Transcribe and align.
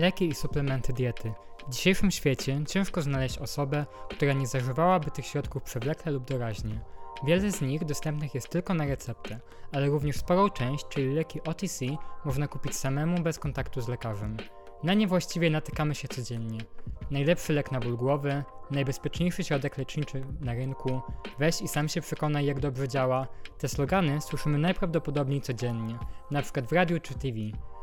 Leki 0.00 0.28
i 0.28 0.34
suplementy 0.34 0.92
diety. 0.92 1.32
W 1.68 1.70
dzisiejszym 1.70 2.10
świecie 2.10 2.60
ciężko 2.68 3.02
znaleźć 3.02 3.38
osobę, 3.38 3.86
która 4.10 4.32
nie 4.32 4.46
zażywałaby 4.46 5.10
tych 5.10 5.26
środków 5.26 5.62
przewlekle 5.62 6.12
lub 6.12 6.24
doraźnie. 6.24 6.80
Wiele 7.24 7.50
z 7.50 7.60
nich 7.60 7.84
dostępnych 7.84 8.34
jest 8.34 8.48
tylko 8.48 8.74
na 8.74 8.86
receptę, 8.86 9.40
ale 9.72 9.86
również 9.86 10.16
sporą 10.16 10.50
część, 10.50 10.88
czyli 10.88 11.14
leki 11.14 11.42
OTC, 11.42 11.84
można 12.24 12.48
kupić 12.48 12.76
samemu 12.76 13.22
bez 13.22 13.38
kontaktu 13.38 13.80
z 13.80 13.88
lekarzem. 13.88 14.36
Na 14.82 14.94
nie 14.94 15.06
właściwie 15.06 15.50
natykamy 15.50 15.94
się 15.94 16.08
codziennie. 16.08 16.60
Najlepszy 17.10 17.52
lek 17.52 17.72
na 17.72 17.80
ból 17.80 17.96
głowy, 17.96 18.44
najbezpieczniejszy 18.70 19.44
środek 19.44 19.78
leczniczy 19.78 20.24
na 20.40 20.54
rynku, 20.54 21.00
weź 21.38 21.62
i 21.62 21.68
sam 21.68 21.88
się 21.88 22.00
przekonaj 22.00 22.46
jak 22.46 22.60
dobrze 22.60 22.88
działa. 22.88 23.26
Te 23.58 23.68
slogany 23.68 24.20
słyszymy 24.20 24.58
najprawdopodobniej 24.58 25.40
codziennie, 25.40 25.98
przykład 26.42 26.66
w 26.66 26.72
radiu 26.72 27.00
czy 27.00 27.14
TV. 27.14 27.36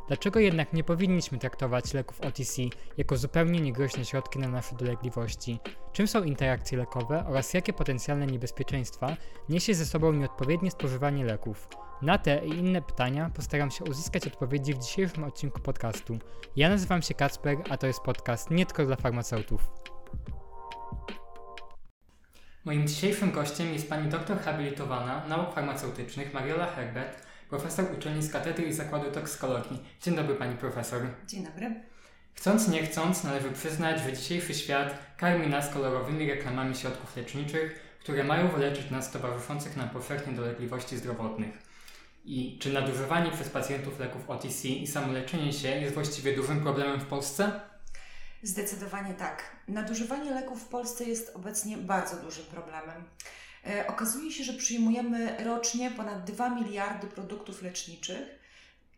Dlaczego 0.07 0.39
jednak 0.39 0.73
nie 0.73 0.83
powinniśmy 0.83 1.37
traktować 1.37 1.93
leków 1.93 2.21
OTC 2.21 2.61
jako 2.97 3.17
zupełnie 3.17 3.61
niegroźne 3.61 4.05
środki 4.05 4.39
na 4.39 4.47
nasze 4.47 4.75
dolegliwości? 4.75 5.59
Czym 5.93 6.07
są 6.07 6.23
interakcje 6.23 6.77
lekowe 6.77 7.25
oraz 7.27 7.53
jakie 7.53 7.73
potencjalne 7.73 8.27
niebezpieczeństwa 8.27 9.17
niesie 9.49 9.75
ze 9.75 9.85
sobą 9.85 10.13
nieodpowiednie 10.13 10.71
spożywanie 10.71 11.25
leków? 11.25 11.67
Na 12.01 12.17
te 12.17 12.45
i 12.45 12.49
inne 12.49 12.81
pytania 12.81 13.31
postaram 13.35 13.71
się 13.71 13.83
uzyskać 13.83 14.27
odpowiedzi 14.27 14.73
w 14.73 14.79
dzisiejszym 14.79 15.23
odcinku 15.23 15.59
podcastu. 15.59 16.19
Ja 16.55 16.69
nazywam 16.69 17.01
się 17.01 17.13
Kacper, 17.13 17.57
a 17.69 17.77
to 17.77 17.87
jest 17.87 17.99
podcast 17.99 18.51
nie 18.51 18.65
tylko 18.65 18.85
dla 18.85 18.95
farmaceutów. 18.95 19.69
Moim 22.65 22.87
dzisiejszym 22.87 23.31
gościem 23.31 23.73
jest 23.73 23.89
pani 23.89 24.09
doktor 24.09 24.39
habilitowana 24.39 25.27
nauk 25.27 25.53
farmaceutycznych 25.53 26.33
Mariola 26.33 26.65
Herbert, 26.65 27.26
profesor 27.49 27.85
uczelni 27.97 28.23
z 28.23 28.31
Katedry 28.31 28.65
i 28.65 28.73
Zakładu 28.73 29.11
Toksykologii. 29.11 29.79
Dzień 30.01 30.15
dobry 30.15 30.35
pani 30.35 30.55
profesor. 30.55 31.01
Dzień 31.27 31.45
dobry. 31.45 31.75
Chcąc 32.33 32.67
nie 32.67 32.83
chcąc, 32.83 33.23
należy 33.23 33.51
przyznać, 33.51 34.01
że 34.01 34.13
dzisiejszy 34.13 34.53
świat 34.53 34.97
karmi 35.17 35.47
nas 35.47 35.73
kolorowymi 35.73 36.29
reklamami 36.29 36.75
środków 36.75 37.17
leczniczych, 37.17 37.79
które 37.99 38.23
mają 38.23 38.47
wyleczyć 38.47 38.91
nas 38.91 39.11
towarzyszących 39.11 39.77
nam 39.77 39.89
powszechnie 39.89 40.33
dolegliwości 40.33 40.97
zdrowotnych. 40.97 41.57
I 42.25 42.57
czy 42.61 42.73
nadużywanie 42.73 43.31
przez 43.31 43.49
pacjentów 43.49 43.99
leków 43.99 44.29
OTC 44.29 44.67
i 44.67 44.87
samoleczenie 44.87 45.53
się 45.53 45.67
jest 45.67 45.93
właściwie 45.93 46.35
dużym 46.35 46.61
problemem 46.61 46.99
w 46.99 47.05
Polsce? 47.05 47.61
Zdecydowanie 48.43 49.13
tak. 49.13 49.43
Nadużywanie 49.67 50.31
leków 50.31 50.63
w 50.63 50.67
Polsce 50.67 51.03
jest 51.03 51.35
obecnie 51.35 51.77
bardzo 51.77 52.15
dużym 52.15 52.45
problemem. 52.45 53.03
E, 53.69 53.87
okazuje 53.87 54.31
się, 54.31 54.43
że 54.43 54.53
przyjmujemy 54.53 55.43
rocznie 55.43 55.91
ponad 55.91 56.31
2 56.31 56.49
miliardy 56.49 57.07
produktów 57.07 57.61
leczniczych, 57.61 58.39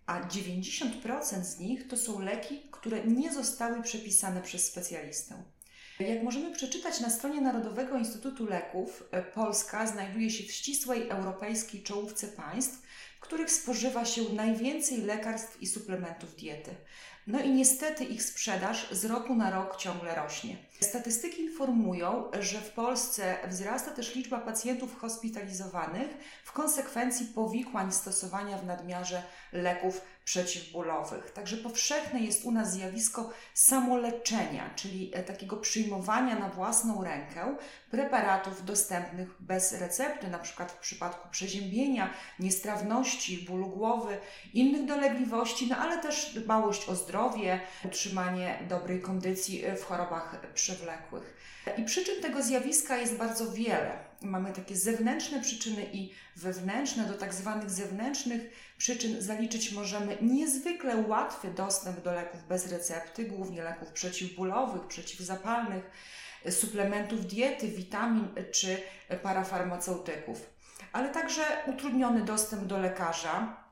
a 0.05 0.21
90% 0.21 1.43
z 1.43 1.59
nich 1.59 1.87
to 1.87 1.97
są 1.97 2.19
leki, 2.19 2.61
które 2.71 3.03
nie 3.05 3.33
zostały 3.33 3.83
przepisane 3.83 4.41
przez 4.41 4.65
specjalistę. 4.65 5.43
Jak 5.99 6.23
możemy 6.23 6.51
przeczytać 6.51 6.99
na 6.99 7.09
stronie 7.09 7.41
Narodowego 7.41 7.97
Instytutu 7.97 8.45
Leków, 8.45 9.03
e, 9.11 9.21
Polska 9.21 9.87
znajduje 9.87 10.29
się 10.29 10.43
w 10.43 10.51
ścisłej 10.51 11.09
europejskiej 11.09 11.83
czołówce 11.83 12.27
państw, 12.27 12.81
w 13.17 13.21
których 13.21 13.51
spożywa 13.51 14.05
się 14.05 14.21
najwięcej 14.33 15.01
lekarstw 15.01 15.61
i 15.61 15.67
suplementów 15.67 16.35
diety. 16.35 16.75
No 17.27 17.39
i 17.39 17.49
niestety 17.49 18.03
ich 18.03 18.23
sprzedaż 18.23 18.87
z 18.91 19.05
roku 19.05 19.35
na 19.35 19.51
rok 19.51 19.77
ciągle 19.77 20.15
rośnie. 20.15 20.57
Statystyki 20.79 21.41
informują, 21.41 22.31
że 22.39 22.61
w 22.61 22.71
Polsce 22.71 23.37
wzrasta 23.47 23.91
też 23.91 24.15
liczba 24.15 24.39
pacjentów 24.39 24.99
hospitalizowanych 24.99 26.07
w 26.43 26.51
konsekwencji 26.51 27.25
powikłań 27.25 27.91
stosowania 27.91 28.57
w 28.57 28.65
nadmiarze 28.65 29.23
leków 29.53 30.01
przeciwbólowych. 30.29 31.31
Także 31.31 31.57
powszechne 31.57 32.19
jest 32.19 32.45
u 32.45 32.51
nas 32.51 32.73
zjawisko 32.73 33.29
samoleczenia, 33.53 34.69
czyli 34.75 35.11
e, 35.13 35.23
takiego 35.23 35.57
przyjmowania 35.57 36.39
na 36.39 36.49
własną 36.49 37.03
rękę 37.03 37.55
preparatów 37.91 38.65
dostępnych 38.65 39.29
bez 39.39 39.73
recepty, 39.73 40.27
na 40.27 40.39
przykład 40.39 40.71
w 40.71 40.77
przypadku 40.77 41.29
przeziębienia, 41.31 42.13
niestrawności, 42.39 43.45
bólu 43.49 43.67
głowy, 43.67 44.17
innych 44.53 44.85
dolegliwości, 44.85 45.67
no 45.67 45.77
ale 45.77 45.97
też 45.97 46.33
dbałość 46.35 46.89
o 46.89 46.95
zdrowie, 46.95 47.59
utrzymanie 47.85 48.59
dobrej 48.67 49.01
kondycji 49.01 49.63
w 49.77 49.83
chorobach 49.83 50.35
przewlekłych. 50.69 51.37
I 51.77 51.83
przyczyn 51.83 52.21
tego 52.21 52.43
zjawiska 52.43 52.97
jest 52.97 53.15
bardzo 53.15 53.51
wiele. 53.51 53.91
Mamy 54.21 54.53
takie 54.53 54.75
zewnętrzne 54.75 55.41
przyczyny 55.41 55.85
i 55.93 56.13
wewnętrzne. 56.35 57.05
Do 57.05 57.13
tak 57.13 57.33
zwanych 57.33 57.69
zewnętrznych 57.69 58.41
przyczyn 58.77 59.21
zaliczyć 59.21 59.71
możemy 59.71 60.17
niezwykle 60.21 60.97
łatwy 60.97 61.47
dostęp 61.47 62.01
do 62.01 62.13
leków 62.13 62.47
bez 62.47 62.71
recepty, 62.71 63.25
głównie 63.25 63.63
leków 63.63 63.89
przeciwbólowych, 63.89 64.87
przeciwzapalnych, 64.87 65.83
suplementów 66.49 67.25
diety, 67.25 67.67
witamin 67.67 68.27
czy 68.51 68.77
parafarmaceutyków, 69.23 70.49
ale 70.91 71.09
także 71.09 71.41
utrudniony 71.67 72.21
dostęp 72.21 72.63
do 72.63 72.77
lekarza, 72.77 73.63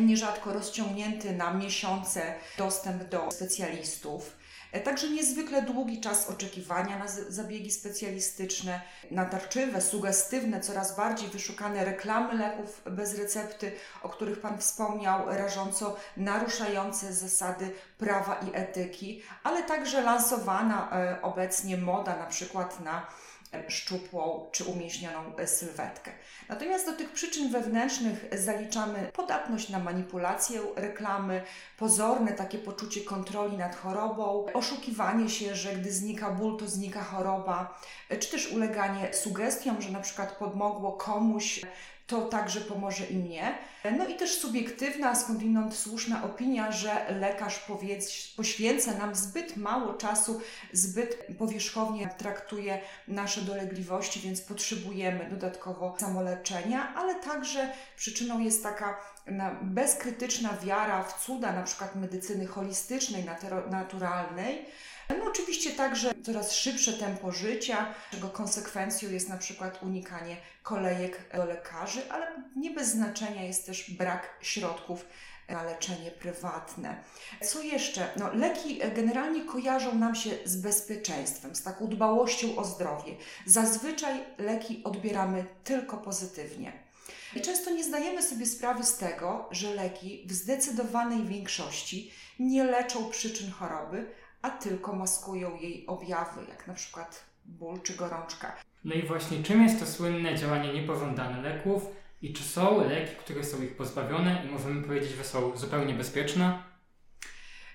nierzadko 0.00 0.52
rozciągnięty 0.52 1.32
na 1.32 1.54
miesiące 1.54 2.34
dostęp 2.58 3.04
do 3.04 3.30
specjalistów 3.30 4.41
także 4.80 5.08
niezwykle 5.10 5.62
długi 5.62 6.00
czas 6.00 6.30
oczekiwania 6.30 6.98
na 6.98 7.08
zabiegi 7.08 7.70
specjalistyczne, 7.70 8.80
natarczywe, 9.10 9.80
sugestywne, 9.80 10.60
coraz 10.60 10.96
bardziej 10.96 11.28
wyszukane 11.28 11.84
reklamy 11.84 12.34
leków 12.34 12.82
bez 12.90 13.18
recepty, 13.18 13.72
o 14.02 14.08
których 14.08 14.40
Pan 14.40 14.58
wspomniał, 14.58 15.26
rażąco 15.26 15.96
naruszające 16.16 17.12
zasady 17.12 17.70
prawa 17.98 18.34
i 18.34 18.50
etyki, 18.52 19.22
ale 19.42 19.62
także 19.62 20.02
lansowana 20.02 20.90
e, 20.92 21.22
obecnie 21.22 21.76
moda 21.76 22.16
na 22.16 22.26
przykład 22.26 22.80
na 22.80 23.06
szczupłą 23.68 24.48
czy 24.52 24.64
umieśnioną 24.64 25.32
sylwetkę. 25.46 26.10
Natomiast 26.48 26.86
do 26.86 26.92
tych 26.92 27.12
przyczyn 27.12 27.52
wewnętrznych 27.52 28.24
zaliczamy 28.32 29.10
podatność 29.12 29.68
na 29.68 29.78
manipulację 29.78 30.60
reklamy, 30.76 31.42
pozorne 31.78 32.32
takie 32.32 32.58
poczucie 32.58 33.00
kontroli 33.00 33.56
nad 33.56 33.76
chorobą, 33.76 34.46
oszukiwanie 34.54 35.30
się, 35.30 35.54
że 35.54 35.72
gdy 35.76 35.92
znika 35.92 36.30
ból, 36.30 36.58
to 36.58 36.68
znika 36.68 37.04
choroba, 37.04 37.80
czy 38.20 38.30
też 38.30 38.52
uleganie 38.52 39.14
sugestiom, 39.14 39.82
że 39.82 39.90
na 39.90 40.00
przykład 40.00 40.32
pomogło 40.32 40.92
komuś 40.92 41.60
to 42.12 42.22
także 42.22 42.60
pomoże 42.60 43.06
i 43.06 43.16
mnie. 43.16 43.58
No 43.98 44.06
i 44.06 44.14
też 44.14 44.38
subiektywna, 44.38 45.14
skądinąd 45.14 45.74
słuszna 45.74 46.24
opinia, 46.24 46.72
że 46.72 47.06
lekarz 47.20 47.58
powiedz, 47.58 48.34
poświęca 48.36 48.94
nam 48.94 49.14
zbyt 49.14 49.56
mało 49.56 49.94
czasu, 49.94 50.40
zbyt 50.72 51.26
powierzchownie 51.38 52.08
traktuje 52.18 52.80
nasze 53.08 53.40
dolegliwości, 53.40 54.20
więc 54.20 54.40
potrzebujemy 54.40 55.30
dodatkowo 55.30 55.96
samoleczenia, 55.98 56.94
ale 56.94 57.14
także 57.14 57.72
przyczyną 57.96 58.40
jest 58.40 58.62
taka 58.62 58.96
bezkrytyczna 59.62 60.56
wiara 60.64 61.02
w 61.02 61.24
cuda, 61.24 61.52
na 61.52 61.62
przykład 61.62 61.96
medycyny 61.96 62.46
holistycznej, 62.46 63.24
naturalnej, 63.70 64.66
no 65.18 65.24
oczywiście 65.24 65.70
także 65.70 66.14
coraz 66.22 66.52
szybsze 66.52 66.92
tempo 66.92 67.32
życia, 67.32 67.94
czego 68.10 68.28
konsekwencją 68.28 69.10
jest 69.10 69.28
na 69.28 69.38
przykład 69.38 69.82
unikanie 69.82 70.36
kolejek 70.62 71.36
do 71.36 71.44
lekarzy, 71.44 72.12
ale 72.12 72.26
nie 72.56 72.70
bez 72.70 72.88
znaczenia 72.88 73.42
jest 73.42 73.66
też 73.66 73.90
brak 73.90 74.38
środków 74.40 75.04
na 75.48 75.62
leczenie 75.62 76.10
prywatne. 76.10 77.02
Co 77.42 77.62
jeszcze? 77.62 78.08
No, 78.16 78.34
leki 78.34 78.80
generalnie 78.94 79.44
kojarzą 79.44 79.94
nam 79.94 80.14
się 80.14 80.30
z 80.44 80.56
bezpieczeństwem, 80.56 81.54
z 81.54 81.62
taką 81.62 81.86
dbałością 81.86 82.56
o 82.56 82.64
zdrowie. 82.64 83.16
Zazwyczaj 83.46 84.24
leki 84.38 84.84
odbieramy 84.84 85.44
tylko 85.64 85.96
pozytywnie. 85.96 86.72
I 87.36 87.40
często 87.40 87.70
nie 87.70 87.84
zdajemy 87.84 88.22
sobie 88.22 88.46
sprawy 88.46 88.84
z 88.84 88.96
tego, 88.96 89.48
że 89.50 89.74
leki 89.74 90.24
w 90.26 90.32
zdecydowanej 90.32 91.24
większości 91.24 92.12
nie 92.38 92.64
leczą 92.64 93.10
przyczyn 93.10 93.50
choroby, 93.50 94.06
a 94.42 94.50
tylko 94.50 94.92
maskują 94.92 95.56
jej 95.56 95.86
objawy, 95.86 96.40
jak 96.48 96.66
na 96.66 96.74
przykład 96.74 97.24
ból 97.44 97.80
czy 97.82 97.94
gorączka. 97.94 98.56
No 98.84 98.94
i 98.94 99.02
właśnie 99.02 99.42
czym 99.42 99.62
jest 99.62 99.80
to 99.80 99.86
słynne 99.86 100.36
działanie 100.36 100.72
niepożądane 100.72 101.42
leków 101.42 101.86
i 102.22 102.32
czy 102.32 102.42
są 102.42 102.88
leki, 102.88 103.16
które 103.16 103.44
są 103.44 103.62
ich 103.62 103.76
pozbawione 103.76 104.44
i 104.46 104.52
możemy 104.52 104.82
powiedzieć, 104.82 105.10
że 105.10 105.24
są 105.24 105.56
zupełnie 105.56 105.94
bezpieczne? 105.94 106.62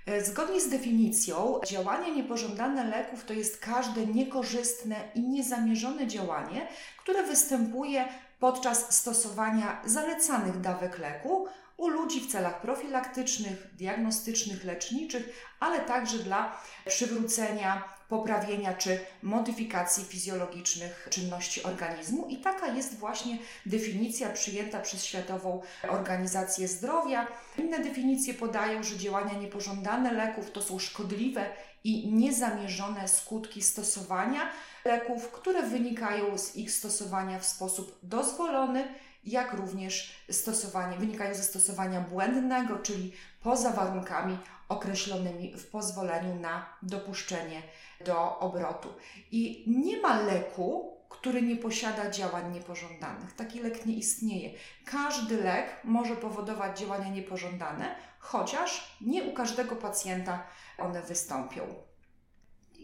E, 0.05 0.23
zgodnie 0.23 0.61
z 0.61 0.69
definicją, 0.69 1.59
działanie 1.65 2.15
niepożądane 2.15 2.83
leków 2.83 3.25
to 3.25 3.33
jest 3.33 3.65
każde 3.65 4.05
niekorzystne 4.05 4.95
i 5.15 5.21
niezamierzone 5.21 6.07
działanie, 6.07 6.67
które 6.97 7.23
występuje 7.23 8.07
podczas 8.39 8.95
stosowania 8.95 9.81
zalecanych 9.85 10.61
dawek 10.61 10.99
leku 10.99 11.47
u 11.77 11.87
ludzi 11.87 12.21
w 12.21 12.31
celach 12.31 12.61
profilaktycznych, 12.61 13.75
diagnostycznych, 13.75 14.63
leczniczych, 14.63 15.47
ale 15.59 15.79
także 15.79 16.17
dla 16.17 16.61
przywrócenia, 16.85 17.97
poprawienia 18.09 18.73
czy 18.73 18.99
modyfikacji 19.23 20.05
fizjologicznych 20.05 21.07
czynności 21.11 21.63
organizmu. 21.63 22.27
I 22.29 22.37
taka 22.37 22.67
jest 22.67 22.97
właśnie 22.97 23.37
definicja 23.65 24.29
przyjęta 24.29 24.79
przez 24.79 25.05
Światową 25.05 25.61
Organizację 25.89 26.67
Zdrowia. 26.67 27.27
Inne 27.57 27.79
definicje 27.79 28.33
podają, 28.33 28.83
że 28.83 28.97
działania 28.97 29.33
niepożądane 29.33 30.11
leków 30.11 30.51
to 30.51 30.61
są 30.61 30.79
szkodliwe 30.79 31.49
i 31.83 32.13
niezamierzone 32.13 33.07
skutki 33.07 33.61
stosowania 33.61 34.49
leków, 34.85 35.31
które 35.31 35.63
wynikają 35.63 36.37
z 36.37 36.55
ich 36.55 36.71
stosowania 36.71 37.39
w 37.39 37.45
sposób 37.45 37.99
dozwolony 38.03 38.87
jak 39.27 39.53
również 39.53 40.15
stosowanie, 40.31 40.97
wynikają 40.97 41.35
ze 41.35 41.43
stosowania 41.43 42.01
błędnego, 42.01 42.79
czyli 42.79 43.13
poza 43.43 43.71
warunkami 43.71 44.37
określonymi 44.69 45.53
w 45.57 45.67
pozwoleniu 45.67 46.35
na 46.35 46.65
dopuszczenie 46.81 47.61
do 48.05 48.39
obrotu. 48.39 48.93
I 49.31 49.63
nie 49.67 50.01
ma 50.01 50.21
leku, 50.21 50.97
który 51.09 51.41
nie 51.41 51.55
posiada 51.55 52.11
działań 52.11 52.53
niepożądanych. 52.53 53.33
Taki 53.33 53.59
lek 53.59 53.85
nie 53.85 53.93
istnieje. 53.93 54.49
Każdy 54.85 55.43
lek 55.43 55.65
może 55.83 56.15
powodować 56.15 56.79
działania 56.79 57.09
niepożądane, 57.09 57.95
chociaż 58.19 58.97
nie 59.01 59.23
u 59.23 59.33
każdego 59.33 59.75
pacjenta 59.75 60.43
one 60.77 61.01
wystąpią. 61.01 61.86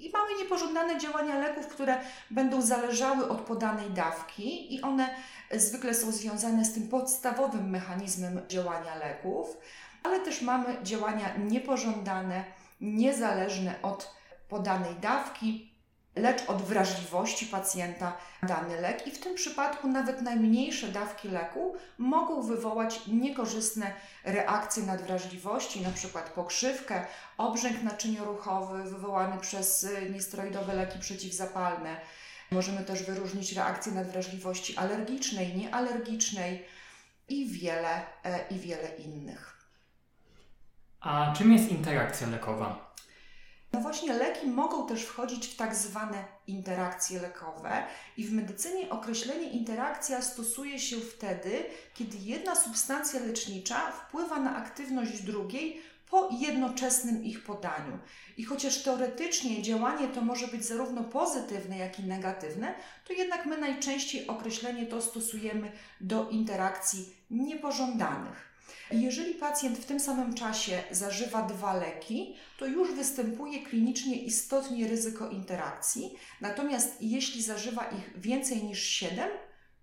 I 0.04 0.10
mamy 0.10 0.36
niepożądane 0.40 1.00
działania 1.00 1.40
leków, 1.40 1.68
które 1.68 1.98
będą 2.32 2.62
zależały 2.62 3.30
od 3.30 3.42
podanej 3.42 3.90
dawki, 3.90 4.76
i 4.76 4.82
one 4.82 5.10
zwykle 5.52 5.94
są 5.94 6.12
związane 6.12 6.66
z 6.66 6.74
tym 6.74 6.88
podstawowym 6.88 7.70
mechanizmem 7.70 8.42
działania 8.48 8.96
leków, 8.96 9.58
ale 10.04 10.20
też 10.20 10.42
mamy 10.42 10.78
działania 10.84 11.38
niepożądane, 11.38 12.44
niezależne 12.82 13.76
od 13.82 14.16
podanej 14.50 14.96
dawki, 14.96 15.73
lecz 16.16 16.50
od 16.50 16.62
wrażliwości 16.62 17.46
pacjenta 17.46 18.18
dany 18.44 18.82
lek 18.82 19.08
i 19.08 19.12
w 19.12 19.20
tym 19.20 19.36
przypadku 19.36 19.88
nawet 19.88 20.22
najmniejsze 20.22 20.88
dawki 20.88 21.28
leku 21.30 21.76
mogą 21.98 22.42
wywołać 22.42 23.08
niekorzystne 23.08 23.94
reakcje 24.24 24.84
nadwrażliwości, 24.84 25.80
np. 25.80 26.22
pokrzywkę, 26.36 27.06
obrzęk 27.38 27.84
naczynioruchowy 27.84 28.84
wywołany 28.84 29.38
przez 29.42 29.88
niesteroidowe 30.10 30.74
leki 30.74 31.00
przeciwzapalne. 31.00 31.98
Możemy 32.52 32.84
też 32.84 33.04
wyróżnić 33.04 33.54
reakcje 33.54 33.92
nadwrażliwości 33.92 34.78
alergicznej, 34.78 35.58
niealergicznej 35.58 36.66
i 37.30 37.46
wiele, 37.46 38.02
e, 38.24 38.48
i 38.50 38.60
wiele 38.60 38.96
innych. 38.96 39.54
A 41.00 41.34
czym 41.38 41.54
jest 41.54 41.70
interakcja 41.70 42.28
lekowa? 42.28 42.93
No 43.74 43.80
właśnie 43.80 44.14
leki 44.14 44.48
mogą 44.48 44.88
też 44.88 45.04
wchodzić 45.04 45.48
w 45.48 45.56
tak 45.56 45.76
zwane 45.76 46.26
interakcje 46.48 47.22
lekowe 47.22 47.84
i 48.18 48.26
w 48.26 48.34
medycynie 48.34 48.90
określenie 48.90 49.50
interakcja 49.50 50.22
stosuje 50.22 50.80
się 50.80 50.98
wtedy, 51.00 51.66
kiedy 51.94 52.18
jedna 52.18 52.56
substancja 52.56 53.20
lecznicza 53.20 53.92
wpływa 53.92 54.40
na 54.40 54.56
aktywność 54.56 55.22
drugiej 55.22 55.82
po 56.10 56.30
jednoczesnym 56.40 57.24
ich 57.24 57.44
podaniu. 57.44 58.00
I 58.38 58.44
chociaż 58.44 58.84
teoretycznie 58.84 59.62
działanie 59.62 60.08
to 60.08 60.22
może 60.22 60.48
być 60.48 60.66
zarówno 60.66 61.04
pozytywne, 61.04 61.78
jak 61.78 62.00
i 62.00 62.04
negatywne, 62.04 62.76
to 63.08 63.14
jednak 63.14 63.46
my 63.46 63.58
najczęściej 63.58 64.28
określenie 64.28 64.86
to 64.86 65.02
stosujemy 65.02 65.72
do 66.02 66.30
interakcji 66.30 67.16
niepożądanych. 67.30 68.53
Jeżeli 68.92 69.34
pacjent 69.34 69.78
w 69.78 69.86
tym 69.86 70.00
samym 70.00 70.34
czasie 70.34 70.84
zażywa 70.92 71.42
dwa 71.42 71.74
leki, 71.74 72.36
to 72.60 72.66
już 72.66 72.92
występuje 72.92 73.66
klinicznie 73.66 74.16
istotnie 74.16 74.88
ryzyko 74.88 75.30
interakcji. 75.30 76.18
Natomiast 76.42 77.02
jeśli 77.02 77.44
zażywa 77.44 77.86
ich 77.86 78.22
więcej 78.22 78.64
niż 78.64 78.84
7, 78.84 79.30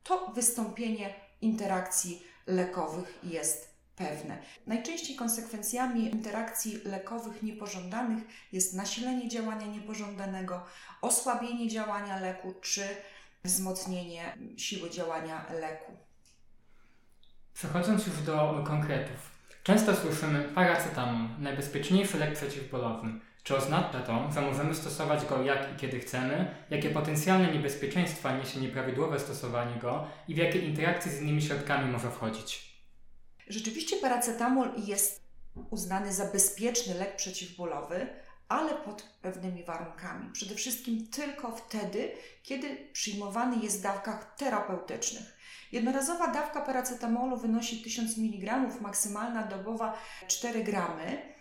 to 0.03 0.33
wystąpienie 0.35 1.15
interakcji 1.41 2.23
lekowych 2.47 3.19
jest 3.23 3.71
pewne. 3.97 4.39
Najczęściej 4.67 5.17
konsekwencjami 5.17 6.05
interakcji 6.05 6.81
lekowych 6.85 7.43
niepożądanych 7.43 8.25
jest 8.53 8.75
nasilenie 8.75 9.29
działania 9.29 9.67
niepożądanego, 9.67 10.65
osłabienie 11.03 11.69
działania 11.69 12.21
leku 12.21 12.55
czy 12.61 12.83
wzmocnienie 13.45 14.39
siły 14.57 14.91
działania 14.91 15.47
leku. 15.53 16.10
Przechodząc 17.61 18.07
już 18.07 18.23
do 18.23 18.65
konkretów. 18.67 19.31
Często 19.63 19.97
słyszymy 19.97 20.45
paracetamol, 20.55 21.29
najbezpieczniejszy 21.39 22.19
lek 22.19 22.35
przeciwbólowy. 22.35 23.09
Czy 23.43 23.57
oznacza 23.57 24.01
to, 24.01 24.31
że 24.35 24.41
możemy 24.41 24.75
stosować 24.75 25.27
go 25.27 25.43
jak 25.43 25.73
i 25.73 25.77
kiedy 25.77 26.01
chcemy? 26.01 26.55
Jakie 26.71 26.91
potencjalne 26.91 27.53
niebezpieczeństwa 27.53 28.37
niesie 28.37 28.61
nieprawidłowe 28.61 29.21
stosowanie 29.21 29.81
go 29.81 30.07
i 30.29 30.35
w 30.35 30.37
jakie 30.37 30.59
interakcje 30.59 31.13
z 31.13 31.21
innymi 31.21 31.43
środkami 31.43 31.93
może 31.93 32.11
wchodzić? 32.11 32.75
Rzeczywiście 33.49 33.97
paracetamol 33.97 34.71
jest 34.77 35.23
uznany 35.71 36.13
za 36.13 36.27
bezpieczny 36.27 36.95
lek 36.95 37.17
przeciwbólowy, 37.17 38.07
ale 38.49 38.75
pod 38.75 39.03
pewnymi 39.23 39.65
warunkami. 39.65 40.33
Przede 40.33 40.55
wszystkim 40.55 41.07
tylko 41.07 41.57
wtedy, 41.57 42.13
kiedy 42.43 42.77
przyjmowany 42.93 43.57
jest 43.63 43.79
w 43.79 43.83
dawkach 43.83 44.35
terapeutycznych. 44.37 45.40
Jednorazowa 45.73 46.29
dawka 46.29 46.61
paracetamolu 46.61 47.37
wynosi 47.37 47.83
1000 47.83 48.19
mg, 48.19 48.69
maksymalna 48.81 49.43
dobowa 49.43 49.99
4 50.27 50.65
gramy. 50.65 51.35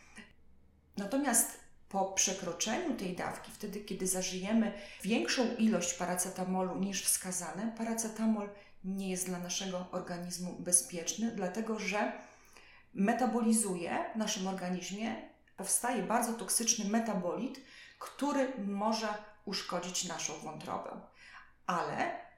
Natomiast 0.98 1.60
po 1.90 2.06
przekroczeniu 2.06 2.98
tej 2.98 3.16
dawki, 3.16 3.52
wtedy 3.52 3.80
kiedy 3.80 4.08
zażyjemy 4.08 4.74
większą 5.04 5.56
ilość 5.56 5.94
paracetamolu 5.94 6.76
niż 6.76 7.04
wskazane, 7.04 7.74
paracetamol 7.78 8.50
nie 8.84 9.10
jest 9.10 9.26
dla 9.26 9.40
naszego 9.40 9.86
organizmu 9.92 10.54
bezpieczny, 10.60 11.32
dlatego 11.32 11.80
że 11.80 12.12
metabolizuje 12.94 14.06
w 14.16 14.18
naszym 14.18 14.48
organizmie, 14.48 15.30
powstaje 15.58 16.04
bardzo 16.04 16.34
toksyczny 16.34 16.90
metabolit, 16.90 17.62
który 18.00 18.54
może 18.68 19.08
uszkodzić 19.46 20.06
naszą 20.06 20.34
wątrobę. 20.40 21.02
Ale 21.66 22.29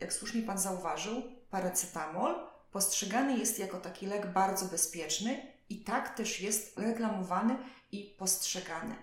jak 0.00 0.12
słusznie 0.12 0.42
Pan 0.42 0.58
zauważył, 0.58 1.22
paracetamol 1.50 2.34
postrzegany 2.72 3.38
jest 3.38 3.58
jako 3.58 3.80
taki 3.80 4.06
lek 4.06 4.32
bardzo 4.32 4.66
bezpieczny 4.66 5.46
i 5.68 5.84
tak 5.84 6.16
też 6.16 6.40
jest 6.40 6.78
reklamowany 6.78 7.56
i 7.92 8.14
postrzegany. 8.18 8.94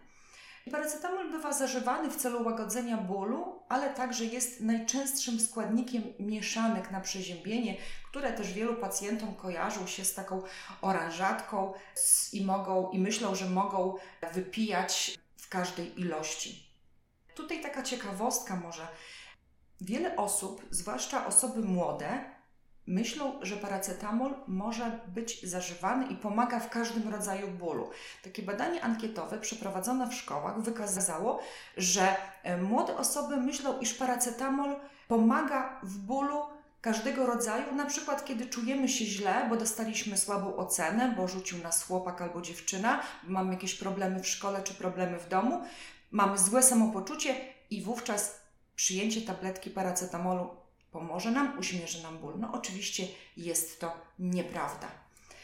Paracetamol 0.72 1.32
bywa 1.32 1.54
zażywany 1.54 2.10
w 2.10 2.16
celu 2.16 2.46
łagodzenia 2.46 2.98
bólu, 2.98 3.60
ale 3.70 3.90
także 3.90 4.26
jest 4.26 4.62
najczęstszym 4.62 5.40
składnikiem 5.40 6.04
mieszanek 6.20 6.92
na 6.92 7.02
przeziębienie, 7.02 7.78
które 8.10 8.34
też 8.34 8.54
wielu 8.54 8.76
pacjentom 8.76 9.36
kojarzą 9.36 9.88
się 9.88 10.06
z 10.06 10.14
taką 10.14 10.42
oranżatką 10.82 11.74
i 12.34 12.46
mogą 12.46 12.90
i 12.92 13.00
myślą, 13.00 13.36
że 13.36 13.46
mogą 13.50 13.96
wypijać 14.34 15.20
w 15.38 15.50
każdej 15.50 16.02
ilości. 16.02 16.68
Tutaj 17.36 17.62
taka 17.62 17.84
ciekawostka 17.84 18.56
może 18.56 18.88
Wiele 19.82 20.16
osób, 20.16 20.66
zwłaszcza 20.72 21.26
osoby 21.26 21.62
młode, 21.62 22.38
myślą, 22.88 23.34
że 23.42 23.56
paracetamol 23.56 24.34
może 24.48 25.00
być 25.08 25.44
zażywany 25.44 26.08
i 26.08 26.16
pomaga 26.16 26.60
w 26.60 26.70
każdym 26.70 27.10
rodzaju 27.10 27.48
bólu. 27.48 27.90
Takie 28.24 28.44
badanie 28.44 28.84
ankietowe 28.84 29.40
przeprowadzone 29.40 30.08
w 30.08 30.14
szkołach 30.14 30.62
wykazało, 30.62 31.40
że 31.78 32.16
e, 32.44 32.58
młode 32.58 32.98
osoby 32.98 33.38
myślą, 33.38 33.80
iż 33.80 33.94
paracetamol 33.94 34.76
pomaga 35.08 35.80
w 35.84 35.98
bólu 35.98 36.42
każdego 36.82 37.26
rodzaju, 37.26 37.76
na 37.76 37.86
przykład 37.86 38.26
kiedy 38.26 38.46
czujemy 38.46 38.90
się 38.90 39.06
źle, 39.06 39.46
bo 39.50 39.56
dostaliśmy 39.56 40.18
słabą 40.18 40.56
ocenę, 40.56 41.14
bo 41.18 41.28
rzucił 41.28 41.58
nas 41.58 41.84
chłopak 41.84 42.22
albo 42.22 42.42
dziewczyna, 42.42 43.02
mamy 43.24 43.54
jakieś 43.54 43.76
problemy 43.76 44.20
w 44.20 44.28
szkole 44.28 44.64
czy 44.64 44.74
problemy 44.74 45.20
w 45.20 45.28
domu, 45.28 45.62
mamy 46.12 46.38
złe 46.38 46.64
samopoczucie 46.64 47.36
i 47.70 47.82
wówczas 47.82 48.47
przyjęcie 48.78 49.22
tabletki 49.22 49.70
paracetamolu 49.70 50.50
pomoże 50.92 51.32
nam, 51.32 51.60
uśmierzy 51.60 52.04
nam 52.04 52.18
ból. 52.18 52.34
No 52.40 52.52
oczywiście 52.54 53.08
jest 53.38 53.80
to 53.80 53.92
nieprawda. 54.20 54.88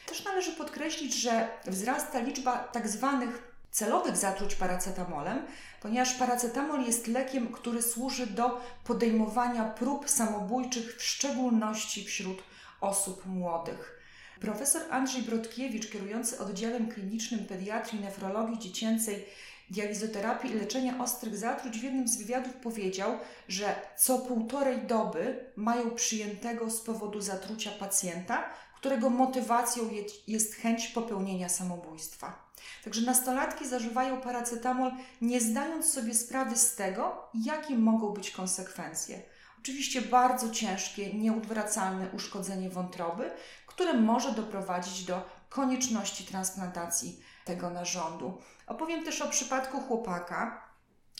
Też 0.05 0.25
należy 0.25 0.51
podkreślić, 0.51 1.13
że 1.13 1.49
wzrasta 1.65 2.19
liczba 2.19 2.57
tak 2.57 2.87
zwanych 2.87 3.53
celowych 3.71 4.17
zatruć 4.17 4.55
paracetamolem, 4.55 5.45
ponieważ 5.81 6.13
paracetamol 6.13 6.85
jest 6.85 7.07
lekiem, 7.07 7.47
który 7.47 7.81
służy 7.81 8.27
do 8.27 8.61
podejmowania 8.83 9.63
prób 9.63 10.09
samobójczych, 10.09 10.97
w 10.97 11.03
szczególności 11.03 12.05
wśród 12.05 12.43
osób 12.81 13.25
młodych. 13.25 13.99
Profesor 14.41 14.81
Andrzej 14.89 15.21
Brodkiewicz, 15.21 15.91
kierujący 15.91 16.39
oddziałem 16.39 16.91
klinicznym 16.91 17.45
pediatrii 17.45 18.01
nefrologii 18.01 18.59
dziecięcej 18.59 19.25
dializoterapii 19.69 20.51
i 20.51 20.53
leczenia 20.53 20.99
ostrych 20.99 21.37
zatruć 21.37 21.79
w 21.79 21.83
jednym 21.83 22.07
z 22.07 22.17
wywiadów 22.17 22.53
powiedział, 22.53 23.17
że 23.47 23.75
co 23.97 24.19
półtorej 24.19 24.81
doby 24.81 25.51
mają 25.55 25.91
przyjętego 25.91 26.69
z 26.69 26.81
powodu 26.81 27.21
zatrucia 27.21 27.71
pacjenta, 27.71 28.49
którego 28.77 29.09
motywacją 29.09 29.83
jest 30.27 30.55
chęć 30.55 30.87
popełnienia 30.87 31.49
samobójstwa. 31.49 32.53
Także 32.83 33.01
nastolatki 33.01 33.67
zażywają 33.67 34.21
paracetamol, 34.21 34.91
nie 35.21 35.41
zdając 35.41 35.93
sobie 35.93 36.13
sprawy 36.13 36.55
z 36.55 36.75
tego, 36.75 37.29
jakie 37.45 37.75
mogą 37.75 38.09
być 38.09 38.31
konsekwencje. 38.31 39.21
Oczywiście 39.59 40.01
bardzo 40.01 40.49
ciężkie, 40.49 41.13
nieodwracalne 41.13 42.09
uszkodzenie 42.13 42.69
wątroby, 42.69 43.31
które 43.67 43.93
może 43.93 44.31
doprowadzić 44.31 45.03
do 45.03 45.29
konieczności 45.49 46.23
transplantacji 46.23 47.19
tego 47.45 47.69
narządu. 47.69 48.37
Opowiem 48.67 49.05
też 49.05 49.21
o 49.21 49.29
przypadku 49.29 49.81
chłopaka, 49.81 50.63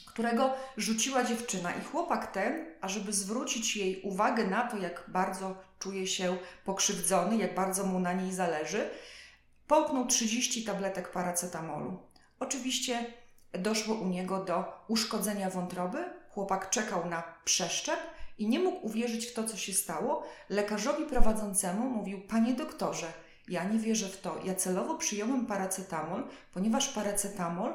którego 0.06 0.54
rzuciła 0.78 1.24
dziewczyna 1.24 1.72
i 1.72 1.84
chłopak 1.84 2.32
ten, 2.32 2.66
ażeby 2.82 3.14
zwrócić 3.14 3.76
jej 3.76 4.02
uwagę 4.02 4.48
na 4.48 4.68
to, 4.68 4.78
jak 4.78 5.04
bardzo 5.08 5.56
czuje 5.80 6.08
się 6.08 6.38
pokrzywdzony, 6.66 7.38
jak 7.38 7.56
bardzo 7.56 7.86
mu 7.86 8.00
na 8.00 8.14
niej 8.14 8.34
zależy, 8.34 8.90
połknął 9.68 10.08
30 10.08 10.64
tabletek 10.64 11.12
paracetamolu. 11.12 12.00
Oczywiście 12.40 13.06
doszło 13.52 13.96
u 13.96 14.08
niego 14.08 14.44
do 14.44 14.86
uszkodzenia 14.88 15.50
wątroby. 15.50 16.06
Chłopak 16.30 16.70
czekał 16.70 17.10
na 17.10 17.24
przeszczep 17.46 18.00
i 18.38 18.48
nie 18.48 18.60
mógł 18.60 18.86
uwierzyć 18.86 19.26
w 19.26 19.34
to, 19.34 19.44
co 19.44 19.58
się 19.58 19.74
stało. 19.74 20.24
Lekarzowi 20.50 21.06
prowadzącemu 21.06 21.90
mówił: 21.90 22.22
Panie 22.28 22.54
doktorze, 22.54 23.08
ja 23.48 23.64
nie 23.64 23.80
wierzę 23.80 24.10
w 24.10 24.22
to. 24.22 24.42
Ja 24.46 24.56
celowo 24.56 24.98
przyjąłem 24.98 25.46
paracetamol, 25.46 26.28
ponieważ 26.54 26.90
paracetamol 26.90 27.74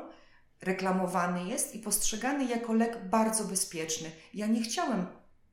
reklamowany 0.61 1.49
jest 1.49 1.75
i 1.75 1.79
postrzegany 1.79 2.45
jako 2.45 2.73
lek 2.73 3.09
bardzo 3.09 3.45
bezpieczny. 3.45 4.11
Ja 4.35 4.47
nie 4.47 4.63
chciałem 4.63 5.07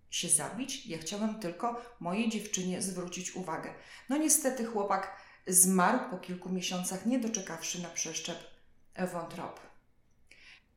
się 0.10 0.30
zabić, 0.30 0.86
ja 0.86 0.98
chciałem 0.98 1.40
tylko 1.40 1.82
mojej 2.00 2.30
dziewczynie 2.30 2.82
zwrócić 2.82 3.36
uwagę. 3.36 3.74
No 4.10 4.18
niestety 4.18 4.66
chłopak 4.66 5.16
zmarł 5.48 6.10
po 6.10 6.18
kilku 6.18 6.50
miesiącach, 6.50 7.06
nie 7.06 7.20
doczekawszy 7.20 7.82
na 7.82 7.90
przeszczep 7.90 8.38
wątroby. 9.14 9.65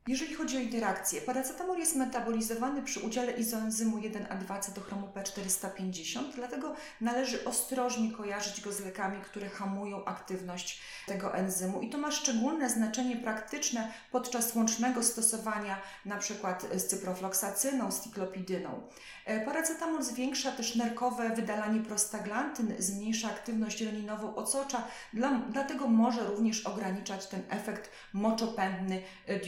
Jeżeli 0.09 0.35
chodzi 0.35 0.57
o 0.57 0.61
interakcję, 0.61 1.21
paracetamol 1.21 1.79
jest 1.79 1.97
metabolizowany 1.97 2.83
przy 2.83 3.00
udziale 3.00 3.33
izoenzymu 3.33 3.99
1A2 3.99 4.61
cytochromu 4.61 5.09
P450, 5.15 6.21
dlatego 6.35 6.75
należy 7.00 7.45
ostrożnie 7.45 8.12
kojarzyć 8.12 8.61
go 8.61 8.73
z 8.73 8.81
lekami, 8.81 9.23
które 9.23 9.49
hamują 9.49 10.05
aktywność 10.05 10.81
tego 11.07 11.35
enzymu 11.35 11.81
i 11.81 11.91
to 11.91 11.99
ma 11.99 12.11
szczególne 12.11 12.71
znaczenie 12.71 13.17
praktyczne 13.17 13.93
podczas 14.12 14.55
łącznego 14.55 15.03
stosowania 15.03 15.77
np. 16.07 16.57
z 16.75 16.87
cyprofloksacyną, 16.87 17.93
z 17.93 18.00
tiklopidyną. 18.00 18.81
E, 19.25 19.41
paracetamol 19.41 20.03
zwiększa 20.03 20.53
też 20.53 20.75
nerkowe 20.75 21.31
wydalanie 21.31 21.81
prostaglantyn, 21.81 22.75
zmniejsza 22.79 23.29
aktywność 23.29 23.81
reninową 23.81 24.35
ococza, 24.35 24.83
dla, 25.12 25.43
dlatego 25.50 25.88
może 25.88 26.27
również 26.27 26.67
ograniczać 26.67 27.27
ten 27.27 27.43
efekt 27.49 27.91
moczopędny 28.12 29.03
e, 29.27 29.41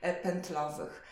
e, 0.00 0.14
pętlowych. 0.14 1.04